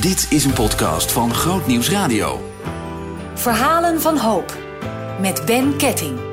[0.00, 2.52] Dit is een podcast van Groot Nieuws Radio.
[3.34, 4.56] Verhalen van hoop
[5.20, 6.25] met Ben Ketting.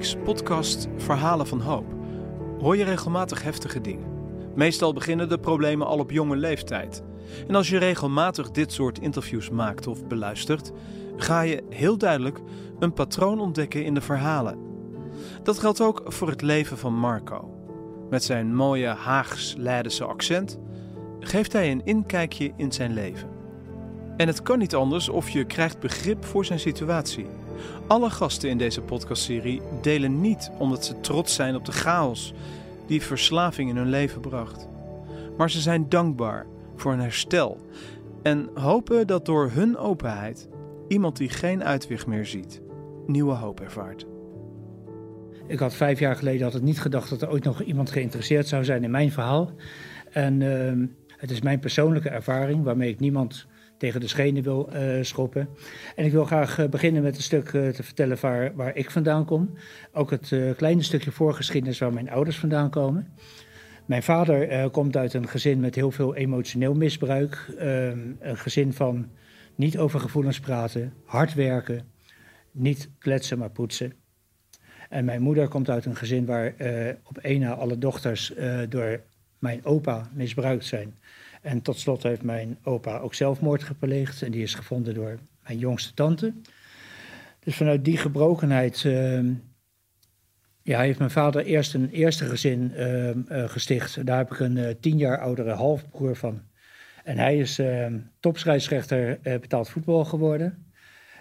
[0.00, 1.84] Podcast Verhalen van Hoop
[2.60, 4.06] hoor je regelmatig heftige dingen.
[4.54, 7.02] Meestal beginnen de problemen al op jonge leeftijd.
[7.48, 10.72] En als je regelmatig dit soort interviews maakt of beluistert,
[11.16, 12.40] ga je heel duidelijk
[12.78, 14.58] een patroon ontdekken in de verhalen.
[15.42, 17.50] Dat geldt ook voor het leven van Marco.
[18.10, 20.58] Met zijn mooie Haags-Leidense accent
[21.20, 23.28] geeft hij een inkijkje in zijn leven.
[24.16, 27.26] En het kan niet anders of je krijgt begrip voor zijn situatie.
[27.86, 32.34] Alle gasten in deze podcastserie delen niet omdat ze trots zijn op de chaos
[32.86, 34.68] die verslaving in hun leven bracht.
[35.36, 36.46] Maar ze zijn dankbaar
[36.76, 37.58] voor een herstel
[38.22, 40.48] en hopen dat door hun openheid
[40.88, 42.60] iemand die geen uitweg meer ziet,
[43.06, 44.06] nieuwe hoop ervaart.
[45.46, 48.64] Ik had vijf jaar geleden had niet gedacht dat er ooit nog iemand geïnteresseerd zou
[48.64, 49.50] zijn in mijn verhaal.
[50.10, 53.46] En uh, het is mijn persoonlijke ervaring waarmee ik niemand
[53.82, 55.48] tegen de schenen wil uh, schoppen.
[55.96, 58.90] En ik wil graag uh, beginnen met een stuk uh, te vertellen waar, waar ik
[58.90, 59.54] vandaan kom.
[59.92, 63.14] Ook het kleine stukje voorgeschiedenis waar mijn ouders vandaan komen.
[63.86, 67.54] Mijn vader komt uit een gezin met heel veel emotioneel misbruik.
[67.58, 69.10] Ehm, een gezin van
[69.54, 71.92] niet over gevoelens praten, hard werken,
[72.52, 73.92] niet kletsen maar poetsen.
[74.88, 76.54] En mijn moeder komt uit een gezin waar
[77.04, 78.32] op één na alle dochters
[78.68, 79.00] door
[79.38, 80.94] mijn opa misbruikt zijn.
[81.42, 84.22] En tot slot heeft mijn opa ook zelfmoord gepleegd.
[84.22, 86.34] En die is gevonden door mijn jongste tante.
[87.38, 89.20] Dus vanuit die gebrokenheid uh,
[90.62, 93.14] ja, heeft mijn vader eerst een eerste gezin uh, uh,
[93.48, 94.06] gesticht.
[94.06, 96.42] Daar heb ik een uh, tien jaar oudere halfbroer van.
[97.04, 100.72] En hij is ehm, topscheidsrechter betaald voetbal geworden.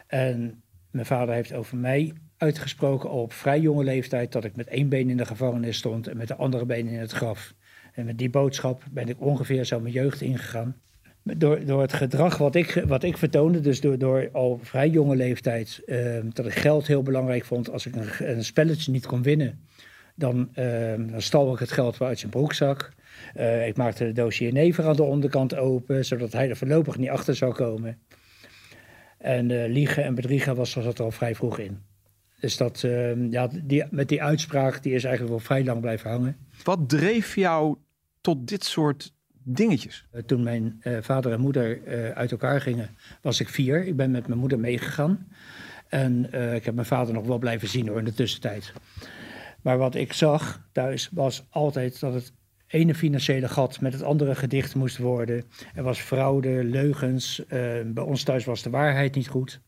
[0.07, 4.31] En mijn vader heeft over mij uitgesproken op vrij jonge leeftijd...
[4.31, 6.99] dat ik met één been in de gevangenis stond en met de andere been in
[6.99, 7.53] het graf.
[7.91, 10.75] En met die boodschap ben ik ongeveer zo mijn jeugd ingegaan.
[11.23, 15.15] Door, door het gedrag wat ik, wat ik vertoonde, dus door, door al vrij jonge
[15.15, 17.71] leeftijd, uh, dat ik geld heel belangrijk vond.
[17.71, 19.59] Als ik een, spelletje niet kon winnen,
[20.15, 22.93] dan, uh, dan stal ik het geld uit zijn broekzak.
[23.35, 27.09] Uh, ik maakte de dossier never aan de onderkant open, zodat hij er voorlopig niet
[27.09, 27.97] achter zou komen.
[29.17, 31.90] En uh, liegen en bedriegen was, was er al vrij vroeg in.
[32.41, 36.09] Dus dat, uh, ja, die, met die uitspraak die is eigenlijk wel vrij lang blijven
[36.09, 36.37] hangen.
[36.63, 37.77] Wat dreef jou
[38.21, 39.13] tot dit soort
[39.43, 40.07] dingetjes?
[40.13, 42.89] Uh, toen mijn uh, vader en moeder uh, uit elkaar gingen,
[43.21, 43.85] was ik vier.
[43.85, 45.27] Ik ben met mijn moeder meegegaan.
[45.87, 48.73] En ik heb mijn vader nog wel blijven zien hoor, in de tussentijd.
[49.61, 52.33] Maar wat ik zag thuis was altijd dat het
[52.67, 55.43] ene financiële gat met het andere gedicht moest worden.
[55.75, 57.43] Er was fraude, leugens.
[57.85, 59.61] bij ons thuis was de waarheid niet goed.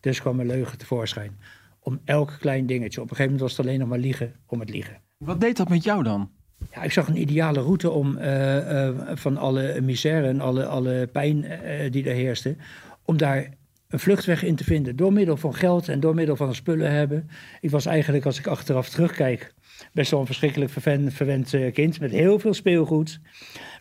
[0.00, 1.38] Dus kwam een leugen tevoorschijn
[1.80, 3.00] om elk klein dingetje.
[3.00, 5.00] Op een gegeven moment was het alleen nog maar liegen om het liegen.
[5.16, 6.30] Wat deed dat met jou dan?
[6.72, 11.08] Ja, ik zag een ideale route om uh, uh, van alle misère en alle, alle
[11.12, 12.56] pijn uh, die er heerste,
[13.04, 13.48] om daar
[13.88, 14.96] een vluchtweg in te vinden.
[14.96, 17.28] Door middel van geld en door middel van spullen hebben.
[17.60, 19.54] Ik was eigenlijk, als ik achteraf terugkijk,
[19.92, 23.20] best wel een verschrikkelijk verwend, verwend kind met heel veel speelgoed.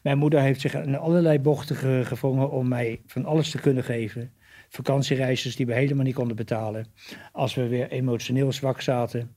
[0.03, 3.83] Mijn moeder heeft zich in allerlei bochten ge gevangen om mij van alles te kunnen
[3.83, 4.31] geven
[4.69, 6.85] vakantiereisjes die we helemaal niet konden betalen.
[7.31, 9.35] Als we weer emotioneel zwak zaten,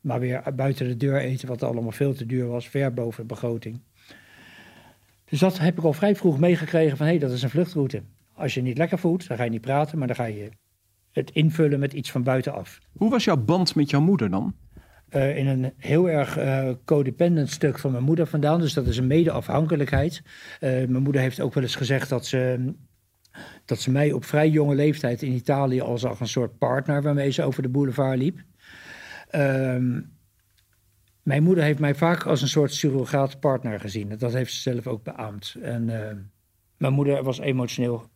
[0.00, 3.26] maar weer buiten de deur eten, wat allemaal veel te duur was, ver boven de
[3.26, 3.80] begroting.
[5.24, 8.02] Dus dat heb ik al vrij vroeg meegekregen van hé, hey, dat is een vluchtroute.
[8.34, 10.48] Als je niet lekker voelt, dan ga je niet praten, maar dan ga je
[11.12, 12.78] het invullen met iets van buitenaf.
[12.92, 14.54] Hoe was jouw band met jouw moeder dan?
[15.10, 18.60] Uh, in een heel erg uh, codependent stuk van mijn moeder vandaan.
[18.60, 20.22] Dus dat is een mede-afhankelijkheid.
[20.24, 22.72] Uh, mijn moeder heeft ook wel eens gezegd dat ze
[23.64, 27.30] dat ze mij op vrij jonge leeftijd in Italië al zag een soort partner waarmee
[27.30, 28.40] ze over de boulevard liep.
[29.34, 30.12] Um,
[31.22, 34.18] mijn moeder heeft mij vaak als een soort surrogaat partner gezien.
[34.18, 35.56] Dat heeft ze zelf ook beaamd.
[35.62, 36.10] En uh,
[36.76, 38.10] mijn moeder was emotioneel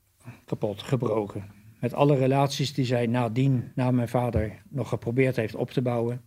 [0.45, 1.51] kapot, gebroken.
[1.81, 6.21] Met alle relaties die zij nadien, na mijn vader, nog geprobeerd heeft op te bouwen.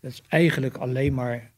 [0.00, 1.52] Dat is eigenlijk alleen maar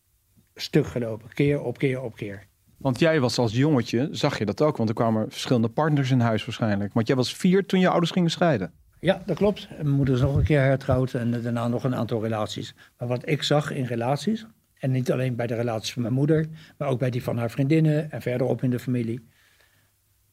[0.55, 2.47] stuk gelopen, keer op keer op keer.
[2.77, 4.77] Want jij was als jongetje, zag je dat ook?
[4.77, 6.93] Want er kwamen verschillende partners in huis waarschijnlijk.
[6.93, 8.73] Want jij was vier toen je ouders gingen scheiden.
[9.01, 9.69] Ja, dat klopt.
[9.71, 12.75] Mijn moeder is nog een keer hertrouwd en daarna nog een aantal relaties.
[12.99, 14.47] Maar wat ik zag in relaties,
[14.79, 16.47] en niet alleen bij de relaties van mijn moeder,
[16.79, 19.27] maar ook bij die van haar vriendinnen en verderop in de familie,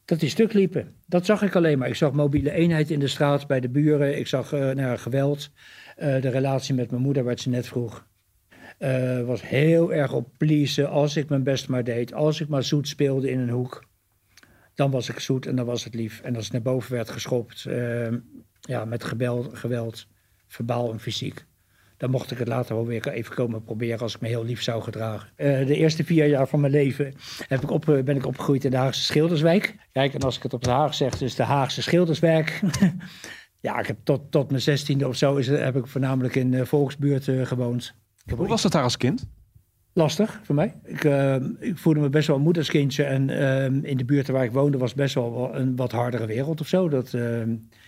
[0.05, 0.95] dat die stuk liepen.
[1.05, 1.87] Dat zag ik alleen maar.
[1.87, 4.17] Ik zag mobiele eenheid in de straat bij de buren.
[4.17, 5.49] Ik zag uh, geweld.
[5.97, 8.05] Uh, de relatie met mijn moeder, waar ze net vroeg.
[8.83, 10.89] Uh, was heel erg op pleasen.
[10.89, 12.13] Als ik mijn best maar deed.
[12.13, 13.85] Als ik maar zoet speelde in een hoek.
[14.75, 16.21] Dan was ik zoet en dan was het lief.
[16.21, 17.65] En als ik naar boven werd geschopt.
[17.68, 18.07] Uh,
[18.62, 20.07] ja, met geweld, geweld,
[20.47, 21.45] verbaal en fysiek.
[21.97, 24.62] Dan mocht ik het later wel weer even komen proberen als ik me heel lief
[24.62, 25.29] zou gedragen.
[25.38, 27.13] Uh, de eerste vier jaar van mijn leven
[27.47, 29.75] heb ik op, ben ik opgegroeid in de Haagse Schilderswijk.
[29.91, 32.62] Kijk, en als ik het op de Haag zeg, dus de Haagse Schilderswijk.
[33.59, 36.65] ja, ik heb tot, tot mijn zestiende of zo is, heb ik voornamelijk in de
[36.65, 37.95] volksbuurt gewoond.
[38.35, 39.27] Hoe was het daar als kind?
[39.95, 40.73] Lastig voor mij.
[40.83, 43.03] Ik, uh, ik voelde me best wel een moederskindje.
[43.03, 46.61] En uh, in de buurt waar ik woonde was best wel een wat hardere wereld
[46.61, 46.89] of zo.
[46.89, 47.41] Dat, uh,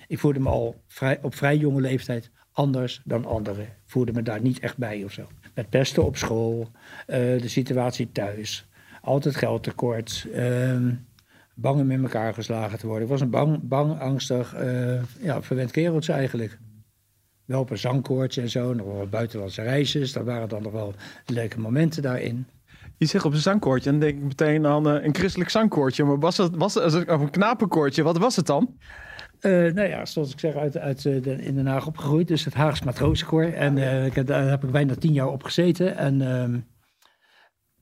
[0.07, 3.63] ik voelde me al vrij, op vrij jonge leeftijd anders dan anderen.
[3.63, 5.27] Ik voelde me daar niet echt bij of zo.
[5.53, 6.69] Met pesten op school,
[7.07, 8.67] de situatie thuis.
[9.01, 10.27] Altijd geldtekort.
[10.33, 10.93] Ehm,
[11.53, 13.03] bang om in elkaar geslagen te worden.
[13.03, 14.55] Ik was een bang, bang angstig,
[15.21, 16.59] ja, verwend kereltje eigenlijk
[17.45, 18.73] wel op een zangkoortje en zo.
[18.73, 20.13] Nog wel buitenlandse reisjes.
[20.13, 20.93] Daar waren dan nog wel
[21.25, 22.47] leuke momenten daarin.
[22.97, 26.03] Je zegt op een zangkoortje, en dan denk ik meteen aan uh, een christelijk zangkoortje.
[26.03, 28.03] Maar was het, was het of een knapenkoortje?
[28.03, 28.77] Wat was het dan?
[29.41, 32.27] Uh, nou ja, zoals ik zeg, uit, uit uh, de, in Den Haag opgegroeid.
[32.27, 33.43] Dus het Haags matrozenkoor.
[33.43, 35.97] En ik heb, daar heb ik bijna tien jaar op gezeten.
[35.97, 36.59] En ehm,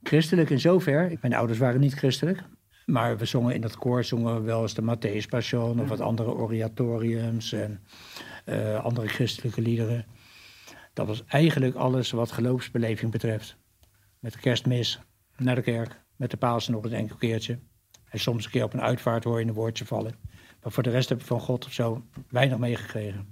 [0.03, 1.17] christelijk in zover.
[1.21, 2.43] Mijn ouders waren niet christelijk.
[2.85, 6.01] Maar we zongen in dat koor zongen we wel eens de Matthäus Passion of wat
[6.01, 7.53] andere oratoriums.
[7.53, 7.79] En
[8.45, 10.05] uh, andere christelijke liederen.
[10.93, 13.57] Dat was eigenlijk alles wat geloofsbeleving betreft.
[14.19, 14.99] Met de kerstmis,
[15.37, 17.59] naar de kerk, met de Pasen nog een enkel keertje.
[18.09, 20.15] En soms een keer op een uitvaart hoor je een woordje vallen.
[20.61, 23.27] Maar voor de rest heb ik van God of zo weinig meegekregen.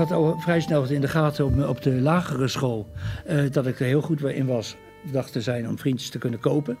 [0.00, 2.90] Had al vrij snel in de gaten op, op de lagere school
[3.28, 4.76] uh, dat ik er heel goed in was,
[5.12, 6.78] dacht te zijn om vriendjes te kunnen kopen.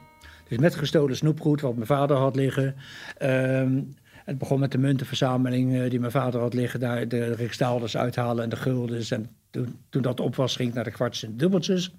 [0.48, 2.74] Dus met gestolen snoepgoed, wat mijn vader had liggen.
[3.22, 3.82] Uh,
[4.24, 6.80] het begon met de muntenverzameling uh, die mijn vader had liggen.
[6.80, 9.10] Daar de riksdaalders uithalen en de guldens.
[9.10, 11.94] En toen, toen dat op was, ging ik naar de kwartjes en dubbeltjes.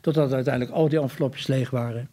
[0.00, 2.08] Totdat uiteindelijk al die envelopjes leeg waren.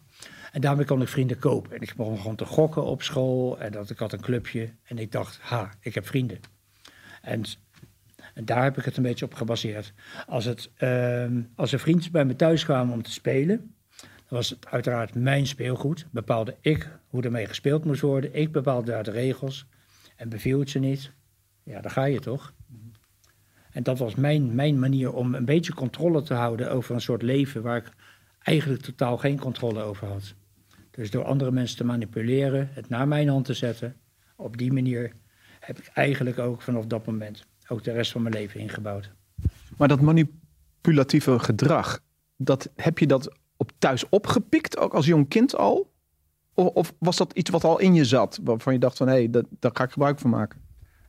[0.52, 1.72] En daarmee kon ik vrienden kopen.
[1.72, 3.58] En ik begon gewoon te gokken op school.
[3.58, 4.70] En dat, ik had een clubje.
[4.84, 6.38] En ik dacht, ha, ik heb vrienden.
[7.22, 7.42] En
[8.36, 9.92] en daar heb ik het een beetje op gebaseerd.
[10.26, 14.50] Als, het, uh, als er vriendjes bij me thuis kwamen om te spelen, dan was
[14.50, 16.06] het uiteraard mijn speelgoed.
[16.10, 18.34] Bepaalde ik hoe ermee gespeeld moest worden.
[18.34, 19.66] Ik bepaalde daar de regels.
[20.16, 21.12] En beviel het ze niet,
[21.62, 22.52] ja, dan ga je toch.
[23.70, 27.22] En dat was mijn, mijn manier om een beetje controle te houden over een soort
[27.22, 27.92] leven waar ik
[28.42, 30.34] eigenlijk totaal geen controle over had.
[30.90, 33.96] Dus door andere mensen te manipuleren, het naar mijn hand te zetten,
[34.36, 35.12] op die manier
[35.60, 39.12] heb ik eigenlijk ook vanaf dat moment ook de rest van mijn leven ingebouwd.
[39.76, 42.00] Maar dat manipulatieve gedrag,
[42.36, 45.92] dat, heb je dat op thuis opgepikt, ook als jong kind al?
[46.54, 49.14] Of, of was dat iets wat al in je zat, waarvan je dacht van hé,
[49.14, 50.60] hey, dat, daar ga ik gebruik van maken?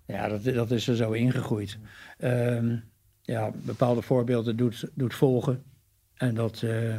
[0.05, 1.77] Ja, dat, dat is er zo ingegroeid.
[2.19, 2.83] Um,
[3.21, 5.63] ja, bepaalde voorbeelden doet, doet volgen.
[6.13, 6.95] En dat, uh,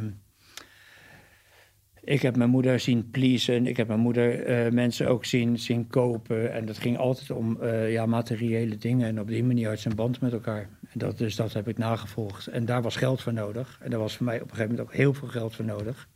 [2.03, 3.67] ik heb mijn moeder zien pleasen.
[3.67, 6.53] Ik heb mijn moeder uh, mensen ook zien, zien kopen.
[6.53, 9.07] En dat ging altijd om uh, ja, materiële dingen.
[9.07, 10.69] En op die manier had ze een band met elkaar.
[10.89, 12.47] En dat, dus dat heb ik nagevolgd.
[12.47, 13.79] En daar was geld voor nodig.
[13.81, 16.07] En daar was voor mij op een gegeven moment ook heel veel geld voor nodig.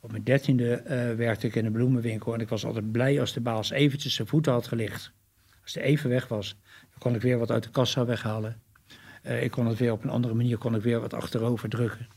[0.00, 2.34] Op mijn dertiende uh, werkte ik in een bloemenwinkel.
[2.34, 5.12] En ik was altijd blij als de baas eventjes zijn voeten had gelicht.
[5.62, 8.60] Als hij even weg was, dan kon ik weer wat uit de kassa weghalen.
[9.22, 12.08] ik kon het weer op een andere manier kon ik weer wat achterover drukken.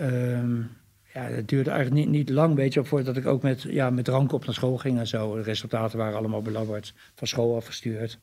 [0.00, 0.70] Um,
[1.16, 4.04] ja, het duurde eigenlijk niet, niet lang, weet je, voordat ik ook met, ja, met
[4.04, 5.34] drank op naar school ging en zo.
[5.34, 8.18] De resultaten waren allemaal belabberd, van school afgestuurd.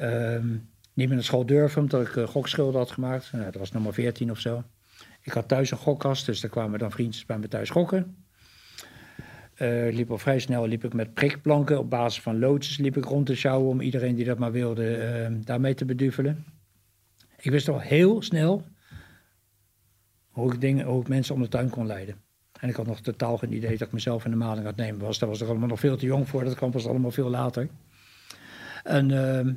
[0.00, 3.32] Um, niet meer naar school durven, omdat ik uh, gokschulden had gemaakt.
[3.32, 4.64] Nou, dat was nummer 14 of zo.
[5.22, 8.16] Ik had thuis een gokkast, dus daar kwamen dan vriendjes bij me thuis gokken.
[9.58, 13.04] Uh, liep al vrij snel liep ik met prikplanken op basis van loodjes liep ik
[13.04, 14.96] rond te sjouwen om iedereen die dat maar wilde
[15.30, 16.44] uh, daarmee te beduvelen.
[17.38, 18.64] Ik wist al heel snel
[20.32, 22.16] hoe ik, dingen, hoe mensen om de tuin kon leiden.
[22.60, 25.00] En ik had nog totaal geen idee dat ik mezelf in de maling had nemen
[25.00, 25.18] was.
[25.18, 26.44] Daar was er allemaal nog veel te jong voor.
[26.44, 27.68] Dat kwam pas allemaal veel later.
[28.82, 29.54] En uh,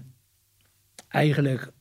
[1.08, 1.72] eigenlijk,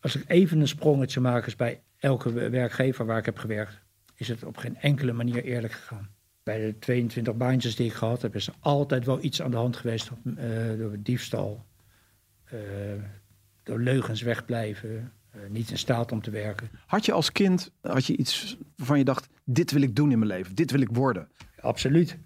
[0.00, 3.80] als ik even een sprongetje maak is bij elke werkgever waar ik heb gewerkt,
[4.14, 6.08] is het op geen enkele manier eerlijk gegaan.
[6.42, 9.56] Bij de 22 baantjes die ik gehad heb, is er altijd wel iets aan de
[9.56, 10.10] hand geweest.
[10.24, 11.64] Uh, door diefstal,
[12.52, 12.60] uh,
[13.62, 15.02] door leugens wegblijven, eh,
[15.48, 16.70] niet in staat om te werken.
[16.86, 20.18] Had je als kind had je iets waarvan je dacht: dit wil ik doen in
[20.18, 21.28] mijn leven, dit wil ik worden?
[21.60, 22.18] Absoluut.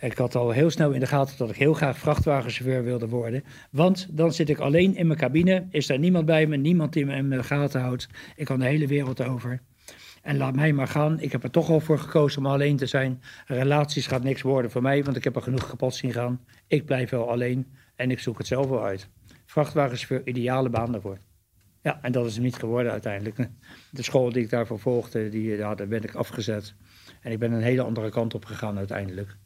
[0.00, 3.44] Ik had al heel snel in de gaten dat ik heel graag vrachtwagenchauffeur wilde worden.
[3.70, 5.66] Want dan zit ik alleen in mijn cabine.
[5.70, 8.08] Is daar niemand bij me, niemand die me in de gaten houdt.
[8.36, 9.60] Ik kan de hele wereld over.
[10.22, 11.20] En laat mij maar gaan.
[11.20, 13.22] Ik heb er toch al voor gekozen om alleen te zijn.
[13.46, 16.40] Relaties gaat niks worden voor mij, want ik heb er genoeg kapot zien gaan.
[16.66, 17.66] Ik blijf wel alleen
[17.96, 19.08] en ik zoek het zelf wel uit.
[19.46, 21.18] Vrachtwagenchauffeur, ideale baan daarvoor.
[21.82, 23.36] Ja, en dat is hem niet geworden uiteindelijk.
[23.90, 26.74] De school die ik daarvoor volgde, die, ja, daar ben ik afgezet.
[27.20, 29.36] En ik ben een hele andere kant op gegaan uiteindelijk.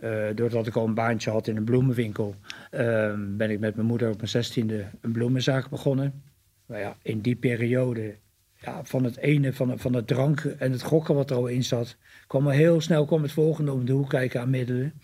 [0.00, 2.34] Uh, doordat ik al een baantje had in een bloemenwinkel,
[2.70, 6.22] uh, ben ik met mijn moeder op mijn zestiende een bloemenzaak begonnen.
[6.66, 8.16] Maar ja, in die periode,
[8.54, 11.64] ja, van het ene, van, van het drank en het gokken wat er al in
[11.64, 15.00] zat, kwam er heel snel kwam het volgende om de hoek kijken aan middelen.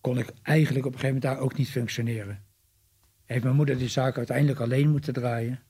[0.00, 2.47] Kon ik eigenlijk op een gegeven moment daar ook niet functioneren.
[3.28, 5.60] Heeft mijn moeder die zaak uiteindelijk alleen moeten draaien.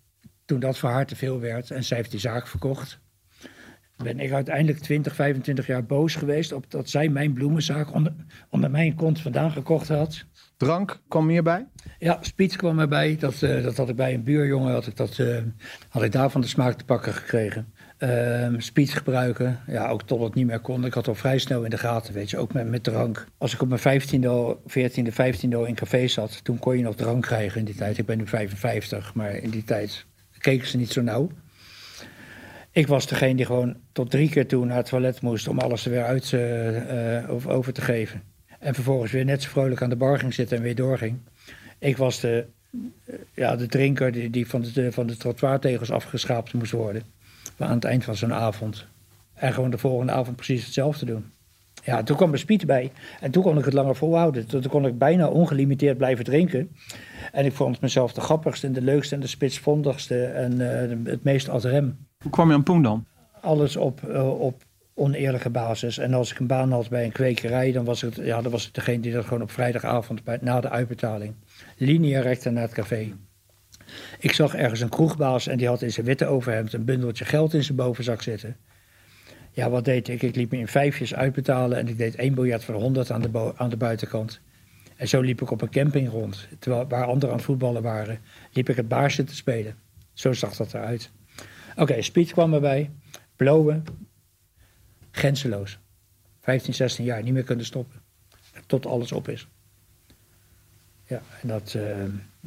[0.45, 3.01] Toen dat voor haar te veel werd en zij heeft die zaak verkocht
[4.03, 8.13] ben ik uiteindelijk 20, 25 jaar boos geweest op dat zij mijn bloemenzaak onder,
[8.51, 10.25] onder mijn kont vandaan gekocht had.
[10.57, 11.67] Drank kwam meer bij?
[11.99, 13.17] Ja, Spiets kwam erbij.
[13.17, 15.39] Dat, uh, dat had ik bij een buurjongen, had ik, dat, uh,
[15.89, 17.73] had ik daarvan de smaak te pakken gekregen.
[17.99, 20.85] Uh, Spiets gebruiken, ja, ook tot het niet meer kon.
[20.85, 23.27] Ik had al vrij snel in de gaten, weet je, ook met, met drank.
[23.39, 27.23] Als ik op mijn 15e, 14e, 15e in café zat, toen kon je nog drank
[27.23, 27.99] krijgen in die tijd.
[27.99, 30.07] Ik ben nu 55, maar in die tijd
[30.39, 31.31] keken ze niet zo nauw.
[32.71, 35.85] Ik was degene die gewoon tot drie keer toe naar het toilet moest om alles
[35.85, 38.23] er weer uit uh, over te geven.
[38.59, 41.19] En vervolgens weer net zo vrolijk aan de bar ging zitten en weer doorging.
[41.79, 42.47] Ik was de,
[43.35, 47.03] ja, de drinker die, die van, de, van de trottoirtegels afgeschaapt moest worden.
[47.59, 48.87] Maar aan het eind van zo'n avond.
[49.35, 51.25] En gewoon de volgende avond precies hetzelfde doen.
[51.85, 52.93] Ja, toen kwam er speed bij.
[53.21, 54.47] En toen kon ik het langer volhouden.
[54.47, 56.71] Toen kon ik bijna ongelimiteerd blijven drinken.
[57.33, 61.25] En ik vond mezelf de grappigste en de leukste en de spitsvondigste en uh, het
[61.25, 61.97] meest ad rem.
[62.23, 63.07] Hoe kwam je aan Poen dan?
[63.41, 64.63] Alles op, uh, op
[64.95, 65.99] oneerlijke basis.
[65.99, 68.67] En als ik een baan had bij een kwekerij, dan was, het, ja, dan was
[68.67, 71.35] ik degene die dat gewoon op vrijdagavond bij, na de uitbetaling
[71.77, 73.13] lineair rechter naar het café.
[74.19, 77.55] Ik zag ergens een kroegbaas en die had in zijn witte overhemd een bundeltje geld
[77.55, 78.57] in zijn bovenzak zitten.
[79.53, 80.23] Ja, wat deed ik?
[80.23, 83.53] Ik liep me in vijfjes uitbetalen en ik deed één biljart voor 100 aan de,
[83.57, 84.41] aan de buitenkant.
[84.97, 86.49] En zo liep ik op een camping rond.
[86.59, 88.21] Terwijl waar anderen aan het voetballen waren,
[88.53, 89.75] liep ik het baarsje te spelen.
[90.13, 91.11] Zo zag dat eruit.
[91.77, 92.91] Oké, Speed kwam erbij.
[93.37, 93.85] Blowen.
[95.11, 95.79] Grenzeloos.
[96.41, 98.01] 15, 16 jaar, niet meer kunnen stoppen.
[98.67, 99.49] Tot alles op is.
[101.07, 101.83] Ja, en dat, uh,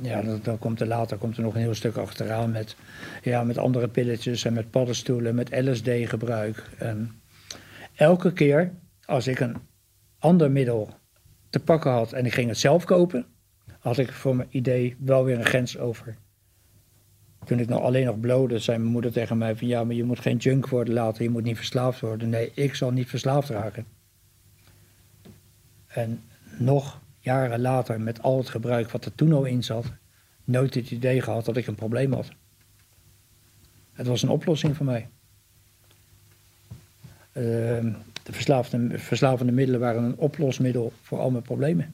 [0.01, 2.75] ja, dan, komt er later komt er nog een heel stuk achteraan met,
[3.23, 6.69] ja, met andere pilletjes en met paddenstoelen, met LSD-gebruik.
[7.95, 8.71] Elke keer
[9.05, 9.55] als ik een
[10.19, 10.89] ander middel
[11.49, 13.25] te pakken had en ik ging het zelf kopen,
[13.79, 16.15] had ik voor mijn idee wel weer een grens over.
[17.45, 20.03] Toen ik nog alleen nog blode, zei mijn moeder tegen mij van ja, maar je
[20.03, 22.29] moet geen junk worden later, je moet niet verslaafd worden.
[22.29, 23.85] Nee, ik zal niet verslaafd raken.
[25.87, 26.23] En
[26.57, 29.85] nog jaren later, met al het gebruik wat er toen al in zat,
[30.43, 32.29] nooit het idee gehad dat ik een probleem had.
[33.93, 35.09] Het was een oplossing voor mij.
[37.33, 37.43] Uh,
[38.23, 41.93] de verslavende, verslavende middelen waren een oplosmiddel voor al mijn problemen.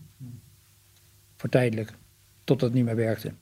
[1.35, 1.93] Voor tijdelijk,
[2.43, 3.33] tot het niet meer werkte.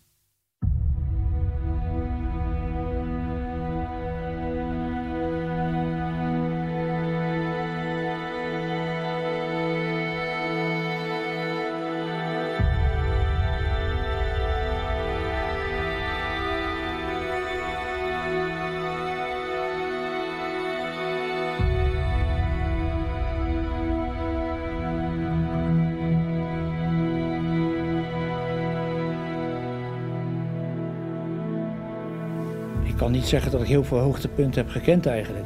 [32.95, 35.45] Ik kan niet zeggen dat ik heel veel hoogtepunten heb gekend eigenlijk.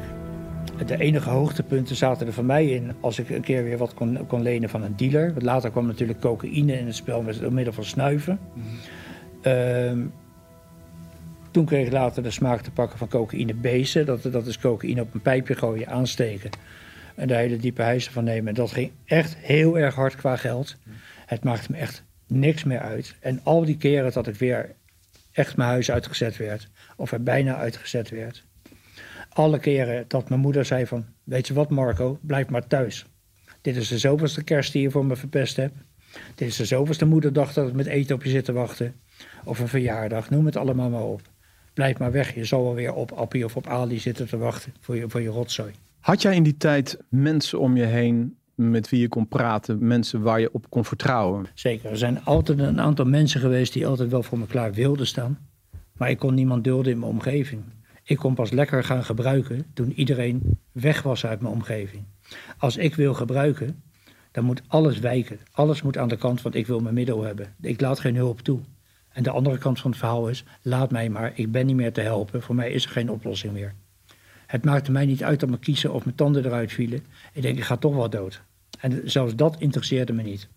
[0.86, 4.26] De enige hoogtepunten zaten er voor mij in als ik een keer weer wat kon,
[4.26, 5.34] kon lenen van een dealer.
[5.38, 8.38] Later kwam natuurlijk cocaïne in het spel met, door middel van snuiven.
[9.42, 10.12] -hmm.
[11.50, 14.06] toen kreeg ik later de smaak te pakken van cocaïne bezen.
[14.06, 16.50] Dat, dat is cocaïne op een pijpje gooien, aansteken.
[17.14, 18.48] En daar hele diepe hijsen van nemen.
[18.48, 20.76] En dat ging echt heel erg hard qua geld.
[21.26, 23.14] Het maakte me echt niks meer uit.
[23.20, 24.74] En al die keren dat ik weer
[25.32, 26.68] echt mijn huis uitgezet werd.
[27.00, 28.44] Of er bijna uitgezet werd.
[29.28, 33.06] Alle keren dat mijn moeder zei van, weet je wat Marco, blijf maar thuis.
[33.60, 35.76] Dit is de zoveelste kerst die je voor me verpest hebt.
[36.34, 38.94] Dit is de zoveelste moederdag dat ik met eten op je zit te wachten.
[39.44, 41.20] Of een verjaardag, noem het allemaal maar op.
[41.74, 44.74] Blijf maar weg, je zal wel weer op Appie of op Ali zitten te wachten
[44.80, 45.72] voor je, voor je rotzooi.
[46.00, 50.22] Had jij in die tijd mensen om je heen met wie je kon praten, mensen
[50.22, 51.46] waar je op kon vertrouwen?
[51.54, 55.06] Zeker, er zijn altijd een aantal mensen geweest die altijd wel voor me klaar wilden
[55.06, 55.49] staan.
[56.00, 57.62] Maar ik kon niemand dulden in mijn omgeving.
[58.02, 62.04] Ik kon pas lekker gaan gebruiken toen iedereen weg was uit mijn omgeving.
[62.58, 63.82] Als ik wil gebruiken,
[64.30, 65.38] Dan moet alles wijken.
[65.52, 67.54] Alles moet aan de kant van ik wil mijn middel hebben.
[67.60, 68.60] Ik laat geen hulp toe.
[69.08, 71.92] En de andere kant van het verhaal is, laat mij maar, ik ben niet meer
[71.92, 72.42] te helpen.
[72.42, 73.74] Voor mij is er geen oplossing meer.
[74.46, 77.04] Het maakte mij niet uit dat mijn kiezen of mijn tanden eruit vielen.
[77.32, 78.42] Ik denk, ik ga toch wel dood.
[78.78, 80.48] En zelfs dat interesseerde me niet.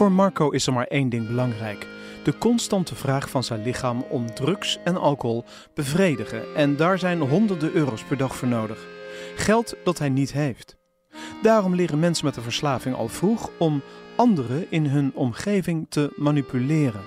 [0.00, 1.86] Voor Marco is er maar één ding belangrijk:
[2.24, 6.54] de constante vraag van zijn lichaam om drugs en alcohol bevredigen.
[6.54, 8.86] En daar zijn honderden euro's per dag voor nodig.
[9.36, 10.76] Geld dat hij niet heeft.
[11.42, 13.82] Daarom leren mensen met een verslaving al vroeg om
[14.16, 17.04] anderen in hun omgeving te manipuleren.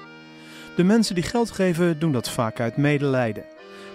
[0.75, 3.45] De mensen die geld geven doen dat vaak uit medelijden.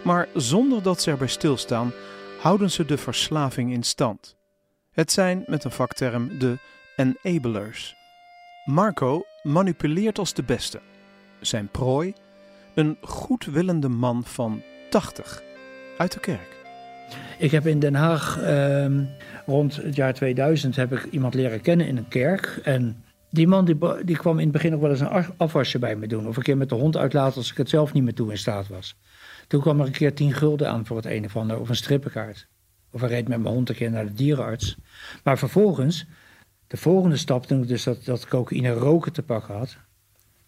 [0.04, 1.92] Maar zonder dat ze erbij stilstaan,
[2.40, 4.36] houden ze de verslaving in stand.
[4.90, 6.58] Het zijn, met een vakterm, de
[6.96, 7.97] enablers.
[8.68, 10.80] Marco manipuleert als de beste.
[11.40, 12.12] Zijn prooi,
[12.74, 15.42] een goedwillende man van 80
[15.98, 16.56] uit de kerk.
[17.38, 19.04] Ik heb in Den Haag ehm,
[19.46, 22.60] rond het jaar 2000 heb ik iemand leren kennen in een kerk.
[22.62, 25.96] En die man die, die kwam in het begin ook wel eens een afwasje bij
[25.96, 26.26] me doen.
[26.26, 28.38] Of een keer met de hond uitlaten als ik het zelf niet meer toe in
[28.38, 28.96] staat was.
[29.46, 31.76] Toen kwam er een keer 10 gulden aan voor het een of ander, of een
[31.76, 32.48] strippenkaart.
[32.90, 34.76] Of hij reed met mijn hond een keer naar de dierenarts.
[35.24, 36.06] Maar vervolgens,
[36.68, 39.76] de volgende stap, toen ik dus dat, dat cocaïne roken te pakken had,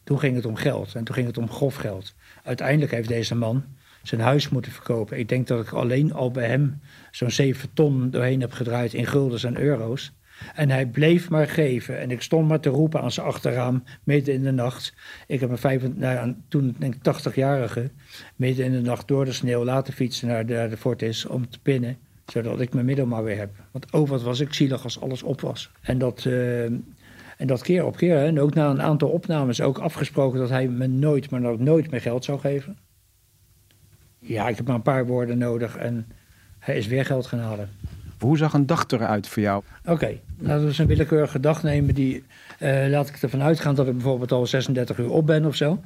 [0.05, 0.95] toen ging het om geld.
[0.95, 2.15] En toen ging het om grof geld.
[2.45, 3.65] Uiteindelijk heeft deze man
[4.03, 5.19] zijn huis moeten verkopen.
[5.19, 9.07] Ik denk dat ik alleen al bij hem zo'n 7 ton doorheen heb gedraaid in
[9.07, 10.13] guldens en euro's.
[10.55, 11.99] En hij bleef maar geven.
[11.99, 14.95] En ik stond maar te roepen aan zijn achterraam, midden in de nacht.
[15.27, 17.91] Ik heb een vijf, nou, toen denk ik 80-jarige,
[18.37, 21.59] midden in de nacht door de sneeuw laten fietsen naar de, de Fortis om te
[21.61, 21.99] pinnen.
[22.33, 23.51] Zodat ik mijn middel maar weer heb.
[23.71, 25.71] Want oh, wat was ik zielig als alles op was.
[25.81, 28.17] En dat, uh, en dat keer op keer.
[28.17, 28.27] Hè.
[28.27, 31.91] En ook na een aantal opnames ook afgesproken dat hij me nooit, maar ook nooit
[31.91, 32.79] meer geld zou geven.
[34.19, 36.07] Ja, ik heb maar een paar woorden nodig en
[36.59, 37.69] hij is weer geld gaan halen.
[38.19, 39.63] Hoe zag een dag eruit voor jou?
[39.85, 41.95] Oké, laten we eens een willekeurige dag nemen.
[41.95, 42.25] Die,
[42.59, 45.81] uh, laat ik ervan uitgaan dat ik bijvoorbeeld al 36 uur op ben of zo.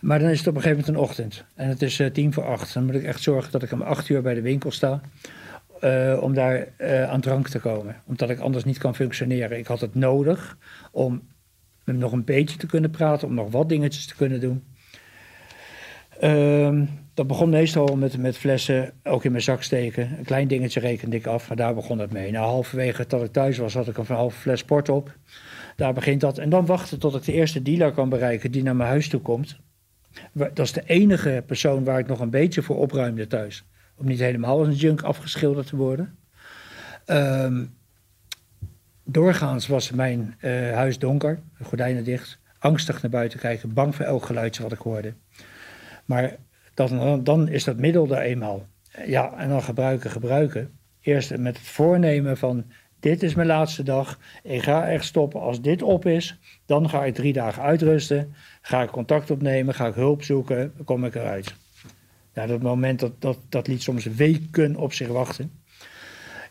[0.00, 1.44] Maar dan is het op een gegeven moment een ochtend.
[1.54, 2.74] En het is uh, tien voor acht.
[2.74, 5.00] Dan moet ik echt zorgen dat ik om acht uur bij de winkel sta.
[5.84, 6.68] Uh, om daar
[7.08, 7.96] aan drank te komen.
[8.06, 9.58] Omdat ik anders niet kan functioneren.
[9.58, 10.58] Ik had het nodig
[10.92, 11.22] om
[11.84, 13.28] nog een beetje te kunnen praten.
[13.28, 14.64] Om nog wat dingetjes te kunnen doen.
[16.20, 20.18] Ehm, dat begon meestal met, met flessen ook in mijn zak steken.
[20.18, 22.30] Een klein dingetje rekende ik af, maar daar begon het mee.
[22.30, 25.16] Na halverwege dat ik thuis was, had ik een halve fles sport op.
[25.76, 26.38] Daar begint dat.
[26.38, 29.20] En dan wachten tot ik de eerste dealer kan bereiken die naar mijn huis toe
[29.20, 29.58] komt.
[30.32, 33.64] Dat is de enige persoon waar ik nog een beetje voor opruimde thuis.
[33.98, 36.18] Om niet helemaal als een junk afgeschilderd te worden.
[37.06, 37.74] Um,
[39.04, 42.38] doorgaans was mijn uh, huis donker, gordijnen dicht.
[42.58, 45.14] Angstig naar buiten kijken, bang voor elk geluidje wat ik hoorde.
[46.04, 46.36] Maar
[47.22, 48.66] dan, is dat middel er eenmaal.
[49.06, 50.78] Ja, en dan gebruiken, gebruiken.
[51.00, 52.64] Eerst met het voornemen van,
[53.00, 54.18] dit is mijn laatste dag.
[54.42, 55.40] Ik ga echt stoppen.
[55.40, 58.34] Als dit op is, dan ga ik drie dagen uitrusten.
[58.60, 61.54] Ga ik contact opnemen, ga ik hulp zoeken, kom ik eruit.
[62.38, 65.50] Nou, dat moment, dat, dat, dat liet soms weken op zich wachten.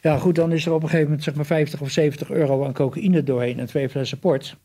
[0.01, 2.65] Ja, goed, dan is er op een gegeven moment zeg maar 50 of 70 euro
[2.65, 4.57] aan cocaïne doorheen en twee flessen port.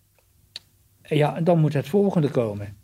[1.02, 2.76] Ja, en dan moet het volgende komen.